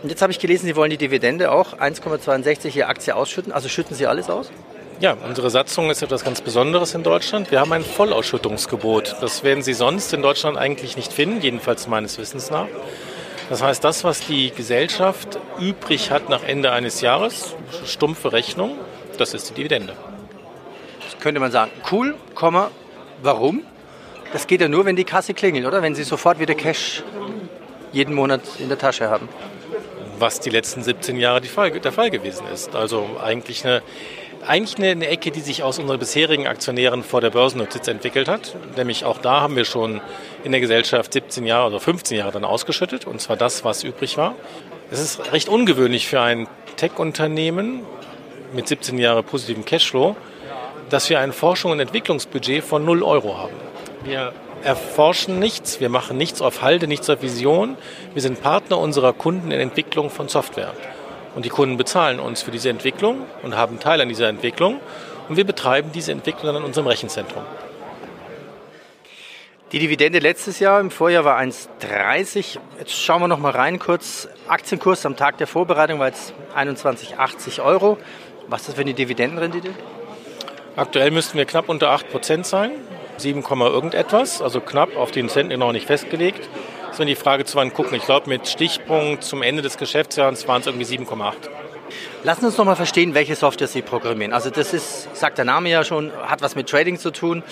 Und 0.02 0.10
jetzt 0.10 0.20
habe 0.20 0.30
ich 0.30 0.38
gelesen, 0.38 0.66
Sie 0.66 0.76
wollen 0.76 0.90
die 0.90 0.98
Dividende 0.98 1.50
auch 1.52 1.78
1,62 1.78 2.68
je 2.68 2.82
Aktie 2.82 3.16
ausschütten. 3.16 3.50
Also 3.50 3.70
schütten 3.70 3.96
Sie 3.96 4.06
alles 4.06 4.28
aus? 4.28 4.50
Ja, 4.98 5.14
unsere 5.28 5.50
Satzung 5.50 5.90
ist 5.90 6.00
etwas 6.00 6.24
ganz 6.24 6.40
Besonderes 6.40 6.94
in 6.94 7.02
Deutschland. 7.02 7.50
Wir 7.50 7.60
haben 7.60 7.72
ein 7.72 7.84
Vollausschüttungsgebot. 7.84 9.16
Das 9.20 9.44
werden 9.44 9.62
Sie 9.62 9.74
sonst 9.74 10.14
in 10.14 10.22
Deutschland 10.22 10.56
eigentlich 10.56 10.96
nicht 10.96 11.12
finden, 11.12 11.42
jedenfalls 11.42 11.86
meines 11.86 12.16
Wissens 12.16 12.50
nach. 12.50 12.66
Das 13.50 13.62
heißt, 13.62 13.84
das, 13.84 14.04
was 14.04 14.20
die 14.26 14.52
Gesellschaft 14.52 15.38
übrig 15.60 16.10
hat 16.10 16.30
nach 16.30 16.42
Ende 16.42 16.72
eines 16.72 17.02
Jahres, 17.02 17.54
stumpfe 17.84 18.32
Rechnung, 18.32 18.78
Das 19.18 19.34
ist 19.34 19.50
die 19.50 19.54
Dividende. 19.54 19.92
Das 21.04 21.20
könnte 21.20 21.40
man 21.40 21.52
sagen, 21.52 21.70
cool, 21.92 22.14
Komma, 22.34 22.70
warum? 23.22 23.64
Das 24.32 24.46
geht 24.46 24.62
ja 24.62 24.68
nur, 24.68 24.86
wenn 24.86 24.96
die 24.96 25.04
Kasse 25.04 25.34
klingelt, 25.34 25.66
oder? 25.66 25.82
Wenn 25.82 25.94
Sie 25.94 26.04
sofort 26.04 26.38
wieder 26.38 26.54
Cash 26.54 27.02
jeden 27.92 28.14
Monat 28.14 28.40
in 28.58 28.68
der 28.68 28.78
Tasche 28.78 29.10
haben. 29.10 29.28
Was 30.18 30.40
die 30.40 30.50
letzten 30.50 30.82
17 30.82 31.18
Jahre 31.18 31.42
der 31.42 31.92
Fall 31.92 32.10
gewesen 32.10 32.46
ist. 32.52 32.74
Also 32.74 33.20
eigentlich 33.22 33.64
eine, 33.66 33.82
eigentlich 34.46 34.78
eine, 34.78 34.90
eine, 34.90 35.08
Ecke, 35.08 35.30
die 35.30 35.40
sich 35.40 35.62
aus 35.62 35.78
unseren 35.78 35.98
bisherigen 35.98 36.46
Aktionären 36.46 37.02
vor 37.02 37.20
der 37.20 37.30
Börsennotiz 37.30 37.88
entwickelt 37.88 38.28
hat. 38.28 38.54
Nämlich 38.76 39.04
auch 39.04 39.18
da 39.18 39.40
haben 39.40 39.56
wir 39.56 39.64
schon 39.64 40.00
in 40.44 40.52
der 40.52 40.60
Gesellschaft 40.60 41.12
17 41.12 41.46
Jahre 41.46 41.68
oder 41.68 41.80
15 41.80 42.18
Jahre 42.18 42.32
dann 42.32 42.44
ausgeschüttet. 42.44 43.06
Und 43.06 43.20
zwar 43.20 43.36
das, 43.36 43.64
was 43.64 43.84
übrig 43.84 44.16
war. 44.16 44.34
Es 44.90 45.00
ist 45.00 45.32
recht 45.32 45.48
ungewöhnlich 45.48 46.06
für 46.06 46.20
ein 46.20 46.46
Tech-Unternehmen 46.76 47.82
mit 48.52 48.68
17 48.68 48.98
Jahren 48.98 49.24
positiven 49.24 49.64
Cashflow, 49.64 50.16
dass 50.90 51.10
wir 51.10 51.18
ein 51.20 51.32
Forschung- 51.32 51.72
und 51.72 51.80
Entwicklungsbudget 51.80 52.62
von 52.62 52.84
0 52.84 53.02
Euro 53.02 53.38
haben. 53.38 53.54
Wir 54.04 54.32
erforschen 54.62 55.38
nichts, 55.38 55.80
wir 55.80 55.88
machen 55.88 56.16
nichts 56.16 56.40
auf 56.40 56.62
Halde, 56.62 56.86
nichts 56.86 57.10
auf 57.10 57.22
Vision. 57.22 57.76
Wir 58.14 58.22
sind 58.22 58.40
Partner 58.40 58.78
unserer 58.78 59.12
Kunden 59.12 59.50
in 59.50 59.60
Entwicklung 59.60 60.10
von 60.10 60.28
Software. 60.28 60.72
Und 61.36 61.44
die 61.44 61.50
Kunden 61.50 61.76
bezahlen 61.76 62.18
uns 62.18 62.40
für 62.42 62.50
diese 62.50 62.70
Entwicklung 62.70 63.26
und 63.42 63.56
haben 63.56 63.78
Teil 63.78 64.00
an 64.00 64.08
dieser 64.08 64.28
Entwicklung. 64.28 64.80
Und 65.28 65.36
wir 65.36 65.44
betreiben 65.44 65.92
diese 65.92 66.10
Entwicklung 66.10 66.46
dann 66.46 66.56
in 66.56 66.64
unserem 66.64 66.86
Rechenzentrum. 66.86 67.44
Die 69.70 69.78
Dividende 69.78 70.18
letztes 70.18 70.60
Jahr 70.60 70.80
im 70.80 70.90
Vorjahr 70.90 71.26
war 71.26 71.38
1,30. 71.38 72.58
Jetzt 72.78 72.98
schauen 72.98 73.20
wir 73.20 73.28
noch 73.28 73.38
mal 73.38 73.50
rein 73.50 73.78
kurz. 73.78 74.28
Aktienkurs 74.48 75.04
am 75.04 75.16
Tag 75.16 75.36
der 75.36 75.46
Vorbereitung 75.46 75.98
war 75.98 76.06
jetzt 76.06 76.32
21,80 76.56 77.62
Euro. 77.62 77.98
Was 78.48 78.62
ist 78.62 78.68
das 78.68 78.74
für 78.76 78.80
eine 78.80 78.94
Dividendenrendite? 78.94 79.70
Aktuell 80.74 81.10
müssten 81.10 81.36
wir 81.36 81.44
knapp 81.44 81.68
unter 81.68 81.94
8% 81.94 82.44
sein. 82.44 82.70
7, 83.18 83.42
irgendetwas, 83.42 84.40
also 84.40 84.60
knapp 84.60 84.96
auf 84.96 85.10
den 85.10 85.28
Cent 85.28 85.54
noch 85.58 85.72
nicht 85.72 85.86
festgelegt. 85.86 86.48
Das 86.96 87.04
ist 87.04 87.08
die 87.10 87.14
Frage 87.14 87.44
zu 87.44 87.58
wann 87.58 87.74
gucken. 87.74 87.94
Ich 87.98 88.06
glaube, 88.06 88.26
mit 88.30 88.48
Stichpunkt 88.48 89.22
zum 89.22 89.42
Ende 89.42 89.60
des 89.60 89.76
Geschäftsjahres 89.76 90.48
waren 90.48 90.62
es 90.62 90.66
irgendwie 90.66 90.86
7,8. 90.86 91.34
Lassen 92.22 92.40
Sie 92.40 92.46
uns 92.46 92.56
noch 92.56 92.64
mal 92.64 92.74
verstehen, 92.74 93.12
welche 93.12 93.36
Software 93.36 93.68
Sie 93.68 93.82
programmieren. 93.82 94.32
Also 94.32 94.48
das 94.48 94.72
ist, 94.72 95.14
sagt 95.14 95.36
der 95.36 95.44
Name 95.44 95.68
ja 95.68 95.84
schon, 95.84 96.10
hat 96.26 96.40
was 96.40 96.54
mit 96.56 96.70
Trading 96.70 96.98
zu 96.98 97.10
tun. 97.10 97.42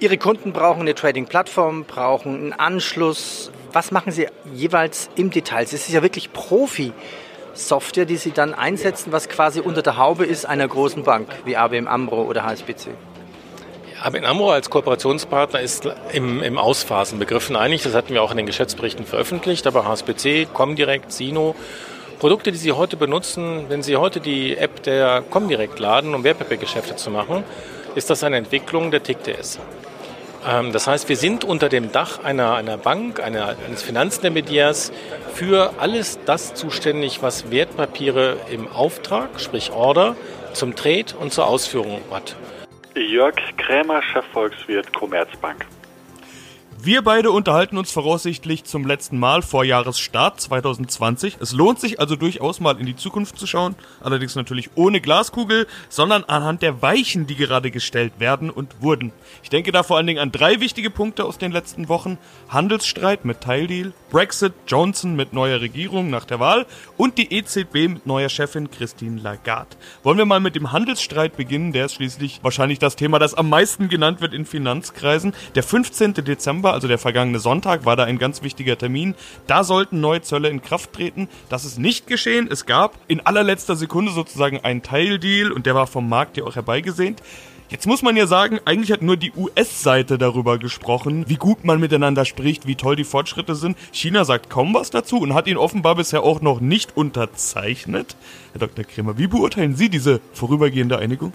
Ihre 0.00 0.18
Kunden 0.18 0.52
brauchen 0.52 0.82
eine 0.82 0.94
Trading-Plattform, 0.94 1.84
brauchen 1.84 2.34
einen 2.34 2.52
Anschluss. 2.52 3.50
Was 3.72 3.90
machen 3.90 4.12
Sie 4.12 4.26
jeweils 4.52 5.08
im 5.16 5.30
Detail? 5.30 5.62
Es 5.62 5.72
ist 5.72 5.88
ja 5.88 6.02
wirklich 6.02 6.34
Profi-Software, 6.34 8.04
die 8.04 8.16
Sie 8.16 8.32
dann 8.32 8.52
einsetzen, 8.52 9.12
was 9.12 9.30
quasi 9.30 9.60
unter 9.60 9.80
der 9.80 9.96
Haube 9.96 10.26
ist 10.26 10.44
einer 10.44 10.68
großen 10.68 11.04
Bank 11.04 11.30
wie 11.46 11.56
ABM 11.56 11.86
AMRO 11.86 12.24
oder 12.24 12.44
HSBC. 12.44 12.90
ABN 14.04 14.26
AMRO 14.26 14.52
als 14.52 14.68
Kooperationspartner 14.68 15.60
ist 15.60 15.88
im, 16.12 16.42
im 16.42 16.58
Ausphasen 16.58 17.18
begriffen 17.18 17.56
eigentlich. 17.56 17.84
Das 17.84 17.94
hatten 17.94 18.12
wir 18.12 18.22
auch 18.22 18.32
in 18.32 18.36
den 18.36 18.44
Geschäftsberichten 18.44 19.06
veröffentlicht. 19.06 19.66
Aber 19.66 19.86
HSBC, 19.86 20.46
Comdirect, 20.52 21.10
Sino, 21.10 21.54
Produkte, 22.18 22.52
die 22.52 22.58
Sie 22.58 22.72
heute 22.72 22.98
benutzen, 22.98 23.64
wenn 23.70 23.82
Sie 23.82 23.96
heute 23.96 24.20
die 24.20 24.58
App 24.58 24.82
der 24.82 25.22
Comdirect 25.30 25.78
laden, 25.78 26.14
um 26.14 26.22
Wertpapiergeschäfte 26.22 26.96
zu 26.96 27.10
machen, 27.10 27.44
ist 27.94 28.10
das 28.10 28.22
eine 28.22 28.36
Entwicklung 28.36 28.90
der 28.90 29.02
TICTS. 29.02 29.58
Ähm, 30.46 30.72
das 30.72 30.86
heißt, 30.86 31.08
wir 31.08 31.16
sind 31.16 31.42
unter 31.42 31.70
dem 31.70 31.90
Dach 31.90 32.22
einer, 32.22 32.56
einer 32.56 32.76
Bank, 32.76 33.20
einer, 33.20 33.56
eines 33.66 33.82
Finanzintermediärs 33.82 34.92
für 35.32 35.72
alles 35.78 36.18
das 36.26 36.52
zuständig, 36.52 37.22
was 37.22 37.50
Wertpapiere 37.50 38.36
im 38.50 38.70
Auftrag, 38.70 39.40
sprich 39.40 39.72
Order, 39.72 40.14
zum 40.52 40.76
Trade 40.76 41.14
und 41.18 41.32
zur 41.32 41.46
Ausführung 41.46 42.02
hat. 42.10 42.36
Jörg 42.96 43.34
Krämer, 43.56 44.02
Chefvolkswirt 44.02 44.92
Commerzbank. 44.92 45.66
Wir 46.84 47.00
beide 47.00 47.30
unterhalten 47.30 47.78
uns 47.78 47.90
voraussichtlich 47.90 48.64
zum 48.64 48.86
letzten 48.86 49.18
Mal 49.18 49.40
vor 49.40 49.64
Jahresstart 49.64 50.38
2020. 50.38 51.38
Es 51.40 51.52
lohnt 51.52 51.80
sich 51.80 51.98
also 51.98 52.14
durchaus 52.14 52.60
mal 52.60 52.78
in 52.78 52.84
die 52.84 52.94
Zukunft 52.94 53.38
zu 53.38 53.46
schauen, 53.46 53.74
allerdings 54.02 54.34
natürlich 54.34 54.68
ohne 54.74 55.00
Glaskugel, 55.00 55.66
sondern 55.88 56.24
anhand 56.24 56.60
der 56.60 56.82
Weichen, 56.82 57.26
die 57.26 57.36
gerade 57.36 57.70
gestellt 57.70 58.12
werden 58.18 58.50
und 58.50 58.82
wurden. 58.82 59.12
Ich 59.42 59.48
denke 59.48 59.72
da 59.72 59.82
vor 59.82 59.96
allen 59.96 60.06
Dingen 60.06 60.18
an 60.18 60.30
drei 60.30 60.60
wichtige 60.60 60.90
Punkte 60.90 61.24
aus 61.24 61.38
den 61.38 61.52
letzten 61.52 61.88
Wochen. 61.88 62.18
Handelsstreit 62.50 63.24
mit 63.24 63.40
Teildeal, 63.40 63.94
Brexit, 64.10 64.52
Johnson 64.66 65.16
mit 65.16 65.32
neuer 65.32 65.62
Regierung 65.62 66.10
nach 66.10 66.26
der 66.26 66.38
Wahl 66.38 66.66
und 66.98 67.16
die 67.16 67.32
EZB 67.32 67.88
mit 67.88 68.04
neuer 68.04 68.28
Chefin 68.28 68.70
Christine 68.70 69.22
Lagarde. 69.22 69.74
Wollen 70.02 70.18
wir 70.18 70.26
mal 70.26 70.40
mit 70.40 70.54
dem 70.54 70.70
Handelsstreit 70.70 71.34
beginnen, 71.38 71.72
der 71.72 71.86
ist 71.86 71.94
schließlich 71.94 72.40
wahrscheinlich 72.42 72.78
das 72.78 72.94
Thema, 72.94 73.18
das 73.18 73.32
am 73.32 73.48
meisten 73.48 73.88
genannt 73.88 74.20
wird 74.20 74.34
in 74.34 74.44
Finanzkreisen. 74.44 75.32
Der 75.54 75.62
15. 75.62 76.12
Dezember 76.12 76.73
also 76.74 76.88
der 76.88 76.98
vergangene 76.98 77.38
Sonntag, 77.38 77.86
war 77.86 77.96
da 77.96 78.04
ein 78.04 78.18
ganz 78.18 78.42
wichtiger 78.42 78.76
Termin. 78.76 79.14
Da 79.46 79.64
sollten 79.64 80.00
neue 80.00 80.22
Zölle 80.22 80.48
in 80.48 80.60
Kraft 80.60 80.92
treten. 80.92 81.28
Das 81.48 81.64
ist 81.64 81.78
nicht 81.78 82.06
geschehen. 82.06 82.48
Es 82.50 82.66
gab 82.66 82.98
in 83.08 83.24
allerletzter 83.24 83.76
Sekunde 83.76 84.12
sozusagen 84.12 84.60
einen 84.60 84.82
Teildeal 84.82 85.52
und 85.52 85.66
der 85.66 85.74
war 85.74 85.86
vom 85.86 86.08
Markt 86.08 86.36
ja 86.36 86.44
auch 86.44 86.56
herbeigesehnt. 86.56 87.22
Jetzt 87.70 87.86
muss 87.86 88.02
man 88.02 88.14
ja 88.14 88.26
sagen, 88.26 88.60
eigentlich 88.66 88.92
hat 88.92 89.00
nur 89.00 89.16
die 89.16 89.32
US-Seite 89.32 90.18
darüber 90.18 90.58
gesprochen, 90.58 91.24
wie 91.28 91.36
gut 91.36 91.64
man 91.64 91.80
miteinander 91.80 92.24
spricht, 92.26 92.66
wie 92.66 92.76
toll 92.76 92.94
die 92.94 93.04
Fortschritte 93.04 93.54
sind. 93.54 93.78
China 93.90 94.24
sagt 94.24 94.50
kaum 94.50 94.74
was 94.74 94.90
dazu 94.90 95.18
und 95.18 95.32
hat 95.32 95.46
ihn 95.46 95.56
offenbar 95.56 95.94
bisher 95.94 96.22
auch 96.22 96.42
noch 96.42 96.60
nicht 96.60 96.96
unterzeichnet. 96.96 98.16
Herr 98.52 98.60
Dr. 98.60 98.84
Kremer, 98.84 99.16
wie 99.16 99.26
beurteilen 99.26 99.76
Sie 99.76 99.88
diese 99.88 100.20
vorübergehende 100.34 100.98
Einigung? 100.98 101.32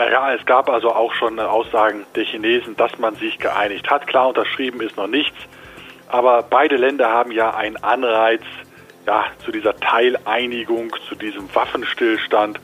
Naja, 0.00 0.32
es 0.32 0.46
gab 0.46 0.70
also 0.70 0.94
auch 0.94 1.12
schon 1.12 1.38
Aussagen 1.38 2.06
der 2.16 2.24
Chinesen, 2.24 2.74
dass 2.74 2.98
man 2.98 3.16
sich 3.16 3.38
geeinigt 3.38 3.90
hat. 3.90 4.06
Klar, 4.06 4.28
unterschrieben 4.28 4.80
ist 4.80 4.96
noch 4.96 5.08
nichts, 5.08 5.36
aber 6.08 6.42
beide 6.42 6.76
Länder 6.76 7.10
haben 7.10 7.32
ja 7.32 7.54
einen 7.54 7.76
Anreiz 7.84 8.40
ja, 9.06 9.26
zu 9.44 9.52
dieser 9.52 9.76
Teileinigung, 9.76 10.96
zu 11.06 11.14
diesem 11.16 11.54
Waffenstillstand. 11.54 12.58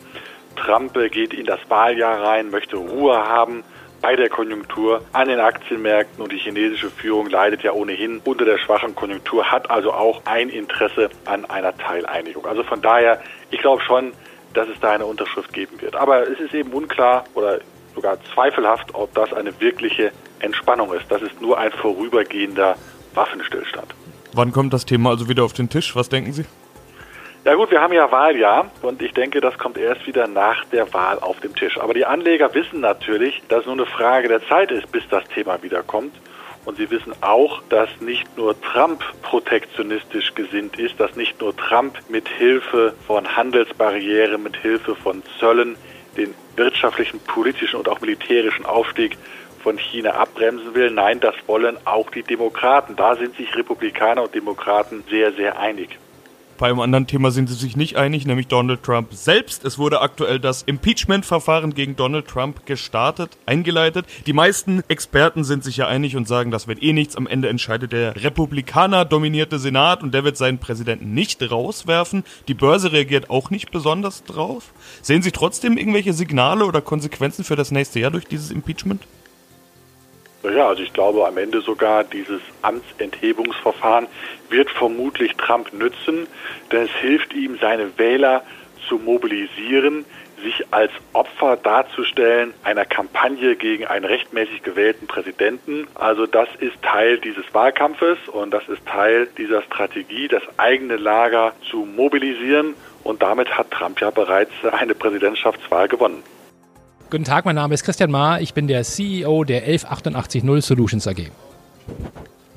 Trump 0.57 0.95
geht 1.11 1.35
in 1.35 1.45
das 1.45 1.61
Wahljahr 1.69 2.23
rein, 2.23 2.49
möchte 2.49 2.77
Ruhe 2.77 3.15
haben 3.19 3.65
bei 4.01 4.17
der 4.17 4.31
Konjunktur 4.31 5.03
an 5.13 5.29
den 5.29 5.39
Aktienmärkten 5.39 6.23
und 6.23 6.33
die 6.33 6.39
chinesische 6.39 6.89
Führung 6.89 7.29
leidet 7.29 7.63
ja 7.63 7.73
ohnehin 7.73 8.23
unter 8.25 8.47
der 8.47 8.57
schwachen 8.57 8.95
Konjunktur, 8.95 9.51
hat 9.51 9.71
also 9.71 9.93
auch 9.93 10.23
ein 10.25 10.49
Interesse 10.49 11.11
an 11.27 11.45
einer 11.45 11.77
Teileinigung. 11.77 12.47
Also 12.47 12.63
von 12.63 12.81
daher, 12.81 13.21
ich 13.51 13.61
glaube 13.61 13.83
schon, 13.83 14.13
dass 14.57 14.69
es 14.69 14.81
da 14.81 14.93
eine 14.93 15.07
Unterschrift 15.07 15.53
geben 15.53 15.81
wird. 15.81 15.97
Aber 15.97 16.29
es 16.29 16.39
ist 16.41 16.55
eben 16.55 16.73
unklar 16.73 17.25
oder 17.35 17.61
sogar 17.95 18.19
zweifelhaft, 18.35 18.95
ob 18.95 19.15
das 19.15 19.33
eine 19.33 19.59
wirkliche 19.61 20.13
Entspannung 20.41 20.93
ist. 20.93 21.11
Das 21.11 21.23
ist 21.23 21.41
nur 21.41 21.59
ein 21.59 21.73
vorübergehender 21.73 22.77
Waffenstillstand. 23.15 23.95
Wann 24.33 24.53
kommt 24.53 24.73
das 24.73 24.85
Thema 24.85 25.11
also 25.11 25.29
wieder 25.29 25.45
auf 25.45 25.53
den 25.53 25.69
Tisch? 25.69 25.97
Was 25.97 26.09
denken 26.09 26.33
Sie? 26.33 26.45
Ja 27.45 27.55
gut, 27.55 27.71
wir 27.71 27.81
haben 27.81 27.93
ja 27.93 28.11
Wahljahr 28.11 28.71
und 28.83 29.01
ich 29.01 29.13
denke, 29.13 29.41
das 29.41 29.57
kommt 29.57 29.79
erst 29.79 30.05
wieder 30.07 30.27
nach 30.27 30.65
der 30.73 30.93
Wahl 30.93 31.19
auf 31.21 31.39
dem 31.41 31.55
Tisch. 31.55 31.79
Aber 31.79 31.95
die 31.95 32.05
Anleger 32.05 32.53
wissen 32.55 32.81
natürlich, 32.81 33.41
dass 33.49 33.61
es 33.61 33.67
nur 33.67 33.77
eine 33.77 33.87
Frage 33.87 34.29
der 34.29 34.47
Zeit 34.49 34.73
ist, 34.73 34.91
bis 34.91 35.05
das 35.09 35.23
Thema 35.33 35.63
wiederkommt. 35.63 36.13
Und 36.67 36.77
sie 36.79 36.91
wissen 36.91 37.15
auch, 37.23 37.63
dass 37.69 37.89
nicht 38.01 38.37
nur 38.37 38.61
Trump 38.61 39.03
protektionistisch 39.23 40.35
gesinnt 40.35 40.79
ist, 40.79 40.99
dass 40.99 41.15
nicht 41.15 41.41
nur 41.41 41.57
Trump 41.57 41.99
mit 42.09 42.29
Hilfe 42.29 42.93
von 43.07 43.37
Handelsbarrieren, 43.37 44.43
mit 44.43 44.57
Hilfe 44.57 44.97
von 44.97 45.23
Zöllen 45.39 45.77
den 46.17 46.35
wirtschaftlichen, 46.57 47.21
politischen 47.21 47.77
und 47.77 47.89
auch 47.89 48.01
militärischen 48.01 48.67
Aufstieg 48.67 49.17
von 49.63 49.79
China 49.79 50.11
abbremsen 50.15 50.75
will. 50.75 50.91
Nein, 50.91 51.21
das 51.21 51.37
wollen 51.47 51.77
auch 51.85 52.11
die 52.11 52.25
Demokraten. 52.25 52.97
Da 52.97 53.15
sind 53.15 53.37
sich 53.37 53.55
Republikaner 53.57 54.25
und 54.25 54.35
Demokraten 54.35 55.05
sehr, 55.09 55.33
sehr 55.33 55.59
einig. 55.59 55.99
Bei 56.59 56.69
einem 56.69 56.81
anderen 56.81 57.07
Thema 57.07 57.31
sind 57.31 57.49
sie 57.49 57.55
sich 57.55 57.77
nicht 57.77 57.97
einig, 57.97 58.27
nämlich 58.27 58.47
Donald 58.49 58.83
Trump 58.83 59.13
selbst. 59.13 59.65
Es 59.65 59.79
wurde 59.79 60.01
aktuell 60.01 60.41
das 60.41 60.63
Impeachment-Verfahren 60.63 61.75
gegen 61.75 61.97
Donald 61.97 62.29
Trump 62.29 62.65
gestartet, 62.65 63.37
eingeleitet. 63.45 64.07
Die 64.27 64.33
meisten 64.33 64.83
Experten 64.89 65.45
sind 65.45 65.65
sich 65.65 65.77
ja 65.77 65.87
einig 65.87 66.17
und 66.17 66.27
sagen, 66.27 66.51
das 66.51 66.67
wird 66.67 66.83
eh 66.83 66.95
nichts. 66.95 67.17
Am 67.17 67.27
Ende 67.27 67.51
entscheidet 67.51 67.93
der 67.93 68.17
Republikaner 68.17 69.05
dominierte 69.05 69.59
Senat 69.59 70.03
und 70.03 70.15
der 70.15 70.25
wird 70.25 70.39
seinen 70.39 70.59
Präsidenten 70.59 71.13
nicht 71.13 71.43
rauswerfen. 71.51 72.25
Die 72.49 72.55
Börse 72.55 72.93
reagiert 72.93 73.29
auch 73.29 73.51
nicht 73.51 73.71
besonders 73.71 74.25
drauf. 74.25 74.73
Sehen 75.03 75.21
Sie 75.21 75.33
trotzdem 75.33 75.77
irgendwelche 75.77 76.15
Signale 76.15 76.65
oder 76.65 76.81
Konsequenzen 76.81 77.45
für 77.45 77.57
das 77.57 77.71
nächste 77.71 78.01
Jahr 78.01 78.11
durch 78.11 78.27
dieses 78.27 78.51
Impeachment? 78.51 79.03
Ja, 80.55 80.69
also 80.69 80.83
ich 80.83 80.93
glaube 80.93 81.27
am 81.27 81.39
Ende 81.39 81.61
sogar 81.61 82.05
dieses 82.05 82.41
Amtsenthebungsverfahren 82.63 84.07
wird 84.49 84.71
vermutlich 84.71 85.35
Trump 85.37 85.73
nützen, 85.73 86.27
denn 86.71 86.83
es 86.83 86.91
hilft 87.01 87.35
ihm, 87.35 87.59
seine 87.61 87.99
Wähler 87.99 88.43
zu 88.89 88.99
mobilisieren, 88.99 90.05
sich 90.43 90.65
als 90.71 90.93
Opfer 91.13 91.57
darzustellen 91.57 92.55
einer 92.63 92.85
Kampagne 92.85 93.57
gegen 93.57 93.87
einen 93.87 94.05
rechtmäßig 94.05 94.63
gewählten 94.63 95.07
Präsidenten. 95.07 95.89
Also 95.95 96.27
das 96.27 96.49
ist 96.61 96.81
Teil 96.83 97.19
dieses 97.19 97.45
Wahlkampfes 97.53 98.19
und 98.29 98.53
das 98.53 98.69
ist 98.69 98.85
Teil 98.87 99.27
dieser 99.39 99.63
Strategie, 99.63 100.29
das 100.29 100.43
eigene 100.59 100.97
Lager 100.97 101.55
zu 101.71 101.79
mobilisieren. 101.79 102.75
Und 103.03 103.23
damit 103.23 103.57
hat 103.57 103.71
Trump 103.71 104.01
ja 104.01 104.11
bereits 104.11 104.53
eine 104.73 104.95
Präsidentschaftswahl 104.95 105.89
gewonnen. 105.89 106.23
Guten 107.17 107.25
Tag, 107.25 107.47
mein 107.47 107.55
Name 107.55 107.73
ist 107.73 107.83
Christian 107.83 108.11
Mahr. 108.11 108.43
Ich 108.43 108.53
bin 108.53 108.67
der 108.67 108.85
CEO 108.85 109.45
der 109.45 109.67
11880 109.67 110.43
Solutions 110.63 111.09
AG. 111.09 111.31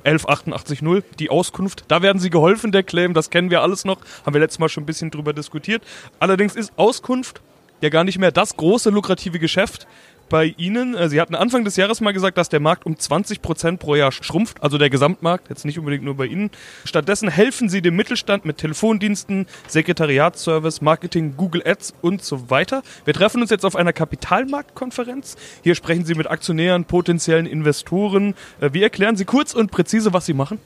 11880, 0.04 0.82
die 1.18 1.30
Auskunft. 1.30 1.86
Da 1.88 2.02
werden 2.02 2.20
Sie 2.20 2.30
geholfen, 2.30 2.74
der 2.74 2.84
Claim, 2.84 3.14
das 3.14 3.30
kennen 3.30 3.52
wir 3.52 3.62
alles 3.62 3.86
noch, 3.86 4.00
haben 4.26 4.34
wir 4.34 4.42
letztes 4.42 4.60
Mal 4.60 4.68
schon 4.68 4.84
ein 4.84 4.86
bisschen 4.86 5.12
drüber 5.12 5.32
diskutiert. 5.32 5.82
Allerdings 6.20 6.58
ist 6.58 6.74
Auskunft 6.76 7.40
ja 7.80 7.88
gar 7.88 8.04
nicht 8.04 8.20
mehr 8.20 8.34
das 8.34 8.58
große 8.58 8.90
lukrative 8.90 9.40
Geschäft 9.40 9.88
bei 10.30 10.54
Ihnen. 10.58 10.96
Äh, 10.96 11.10
Sie 11.10 11.20
hatten 11.20 11.36
Anfang 11.36 11.66
des 11.66 11.76
Jahres 11.76 12.02
mal 12.02 12.14
gesagt, 12.14 12.38
dass 12.38 12.50
der 12.50 12.60
Markt 12.60 12.86
um 12.86 12.98
20 12.98 13.42
Prozent 13.42 13.80
pro 13.80 13.96
Jahr 13.96 14.12
schrumpft, 14.12 14.64
also 14.64 14.78
der 14.78 14.90
Gesamtmarkt, 14.90 15.50
jetzt 15.50 15.66
nicht 15.66 15.80
unbedingt 15.80 16.04
nur 16.04 16.16
bei 16.16 16.28
Ihnen. 16.28 16.52
Stattdessen 16.86 17.30
helfen 17.30 17.70
Sie 17.70 17.82
dem 17.82 17.96
Mittelstand 17.96 18.46
mit 18.46 18.58
Telefondiensten, 18.58 19.48
Sekretariatsservice, 19.68 20.82
Marketing, 20.82 21.36
Google 21.36 21.64
Ads 21.66 21.94
und 22.02 22.24
so 22.24 22.50
weiter. 22.50 22.84
Wir 23.06 23.14
treffen 23.14 23.42
uns 23.42 23.50
jetzt 23.50 23.66
auf 23.66 23.76
einer 23.76 23.94
Kapitalmarktkonferenz. 23.94 25.36
Hier 25.64 25.76
sprechen 25.76 26.06
Sie 26.06 26.16
mit 26.16 26.28
Aktionären, 26.28 26.86
potenziellen 26.86 27.46
Investoren. 27.46 28.36
Äh, 28.62 28.70
wie 28.74 28.84
erklären 28.84 29.18
Sie 29.18 29.26
kurz 29.26 29.54
und 29.54 29.72
präzise, 29.72 30.14
was 30.14 30.26
Sie 30.26 30.34
machen? 30.34 30.60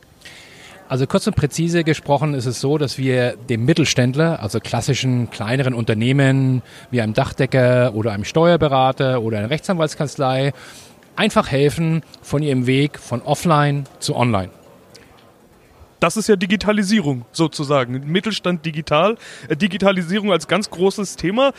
Also 0.89 1.07
kurz 1.07 1.25
und 1.27 1.35
präzise 1.35 1.83
gesprochen 1.83 2.33
ist 2.33 2.45
es 2.45 2.59
so, 2.59 2.77
dass 2.77 2.97
wir 2.97 3.35
dem 3.49 3.65
Mittelständler, 3.65 4.41
also 4.41 4.59
klassischen 4.59 5.29
kleineren 5.31 5.73
Unternehmen 5.73 6.61
wie 6.91 7.01
einem 7.01 7.13
Dachdecker 7.13 7.93
oder 7.95 8.11
einem 8.11 8.25
Steuerberater 8.25 9.21
oder 9.21 9.39
einer 9.39 9.49
Rechtsanwaltskanzlei 9.49 10.53
einfach 11.15 11.49
helfen 11.49 12.03
von 12.21 12.43
ihrem 12.43 12.67
Weg 12.67 12.99
von 12.99 13.21
offline 13.21 13.85
zu 13.99 14.15
online. 14.15 14.49
Das 16.03 16.17
ist 16.17 16.27
ja 16.27 16.35
Digitalisierung 16.35 17.23
sozusagen. 17.31 18.11
Mittelstand 18.11 18.65
digital. 18.65 19.15
Äh, 19.47 19.55
Digitalisierung 19.55 20.33
als 20.33 20.49
ganz 20.49 20.69
großes 20.69 21.15
Thema. 21.15 21.53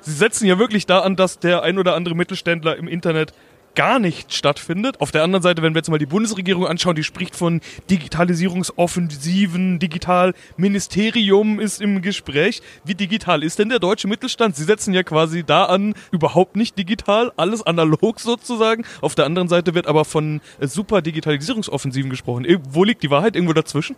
Sie 0.00 0.12
setzen 0.12 0.46
ja 0.46 0.58
wirklich 0.58 0.86
da 0.86 1.00
an, 1.00 1.16
dass 1.16 1.38
der 1.38 1.62
ein 1.62 1.78
oder 1.78 1.94
andere 1.94 2.14
Mittelständler 2.14 2.78
im 2.78 2.88
Internet 2.88 3.34
gar 3.74 3.98
nicht 3.98 4.32
stattfindet. 4.34 5.00
Auf 5.00 5.10
der 5.10 5.22
anderen 5.22 5.42
Seite, 5.42 5.62
wenn 5.62 5.74
wir 5.74 5.78
jetzt 5.78 5.90
mal 5.90 5.98
die 5.98 6.06
Bundesregierung 6.06 6.66
anschauen, 6.66 6.96
die 6.96 7.04
spricht 7.04 7.36
von 7.36 7.60
Digitalisierungsoffensiven, 7.90 9.78
Digitalministerium 9.78 11.60
ist 11.60 11.80
im 11.80 12.02
Gespräch. 12.02 12.62
Wie 12.84 12.94
digital 12.94 13.42
ist 13.42 13.58
denn 13.58 13.68
der 13.68 13.78
deutsche 13.78 14.08
Mittelstand? 14.08 14.56
Sie 14.56 14.64
setzen 14.64 14.94
ja 14.94 15.02
quasi 15.02 15.44
da 15.44 15.64
an, 15.66 15.94
überhaupt 16.10 16.56
nicht 16.56 16.78
digital, 16.78 17.32
alles 17.36 17.62
analog 17.62 18.20
sozusagen. 18.20 18.84
Auf 19.00 19.14
der 19.14 19.26
anderen 19.26 19.48
Seite 19.48 19.74
wird 19.74 19.86
aber 19.86 20.04
von 20.04 20.40
super 20.60 21.02
Digitalisierungsoffensiven 21.02 22.10
gesprochen. 22.10 22.46
Wo 22.70 22.84
liegt 22.84 23.02
die 23.02 23.10
Wahrheit? 23.10 23.36
Irgendwo 23.36 23.52
dazwischen? 23.52 23.96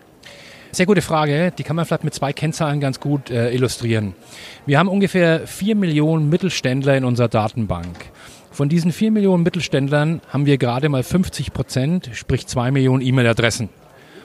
Sehr 0.74 0.86
gute 0.86 1.02
Frage. 1.02 1.52
Die 1.58 1.64
kann 1.64 1.76
man 1.76 1.84
vielleicht 1.84 2.04
mit 2.04 2.14
zwei 2.14 2.32
Kennzahlen 2.32 2.80
ganz 2.80 2.98
gut 2.98 3.30
äh, 3.30 3.52
illustrieren. 3.52 4.14
Wir 4.64 4.78
haben 4.78 4.88
ungefähr 4.88 5.46
vier 5.46 5.76
Millionen 5.76 6.30
Mittelständler 6.30 6.96
in 6.96 7.04
unserer 7.04 7.28
Datenbank. 7.28 8.11
Von 8.52 8.68
diesen 8.68 8.92
vier 8.92 9.10
Millionen 9.10 9.44
Mittelständlern 9.44 10.20
haben 10.28 10.44
wir 10.44 10.58
gerade 10.58 10.90
mal 10.90 11.02
50 11.02 11.54
Prozent, 11.54 12.10
sprich 12.12 12.46
zwei 12.46 12.70
Millionen 12.70 13.02
E-Mail-Adressen. 13.02 13.70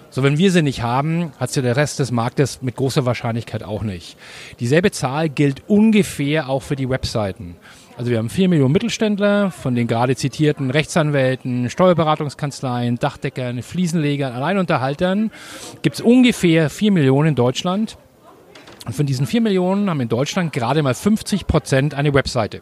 So, 0.09 0.21
wenn 0.21 0.37
wir 0.37 0.51
sie 0.51 0.61
nicht 0.61 0.81
haben, 0.81 1.31
hat 1.39 1.49
sie 1.49 1.61
der 1.61 1.77
Rest 1.77 1.99
des 1.99 2.11
Marktes 2.11 2.61
mit 2.61 2.75
großer 2.75 3.05
Wahrscheinlichkeit 3.05 3.63
auch 3.63 3.83
nicht. 3.83 4.17
Dieselbe 4.59 4.91
Zahl 4.91 5.29
gilt 5.29 5.63
ungefähr 5.69 6.49
auch 6.49 6.61
für 6.61 6.75
die 6.75 6.89
Webseiten. 6.89 7.55
Also 7.97 8.11
wir 8.11 8.17
haben 8.17 8.29
vier 8.29 8.49
Millionen 8.49 8.73
Mittelständler, 8.73 9.49
von 9.49 9.75
den 9.75 9.87
gerade 9.87 10.17
zitierten 10.17 10.71
Rechtsanwälten, 10.71 11.69
Steuerberatungskanzleien, 11.69 12.97
Dachdeckern, 12.97 13.61
Fliesenlegern, 13.61 14.33
Alleinunterhaltern 14.33 15.31
gibt 15.83 15.95
es 15.95 16.01
ungefähr 16.01 16.69
vier 16.69 16.91
Millionen 16.91 17.29
in 17.29 17.35
Deutschland. 17.35 17.97
Und 18.85 18.93
von 18.93 19.05
diesen 19.05 19.25
vier 19.25 19.41
Millionen 19.41 19.89
haben 19.89 20.01
in 20.01 20.09
Deutschland 20.09 20.51
gerade 20.51 20.83
mal 20.83 20.93
50 20.93 21.47
Prozent 21.47 21.93
eine 21.93 22.13
Webseite. 22.13 22.61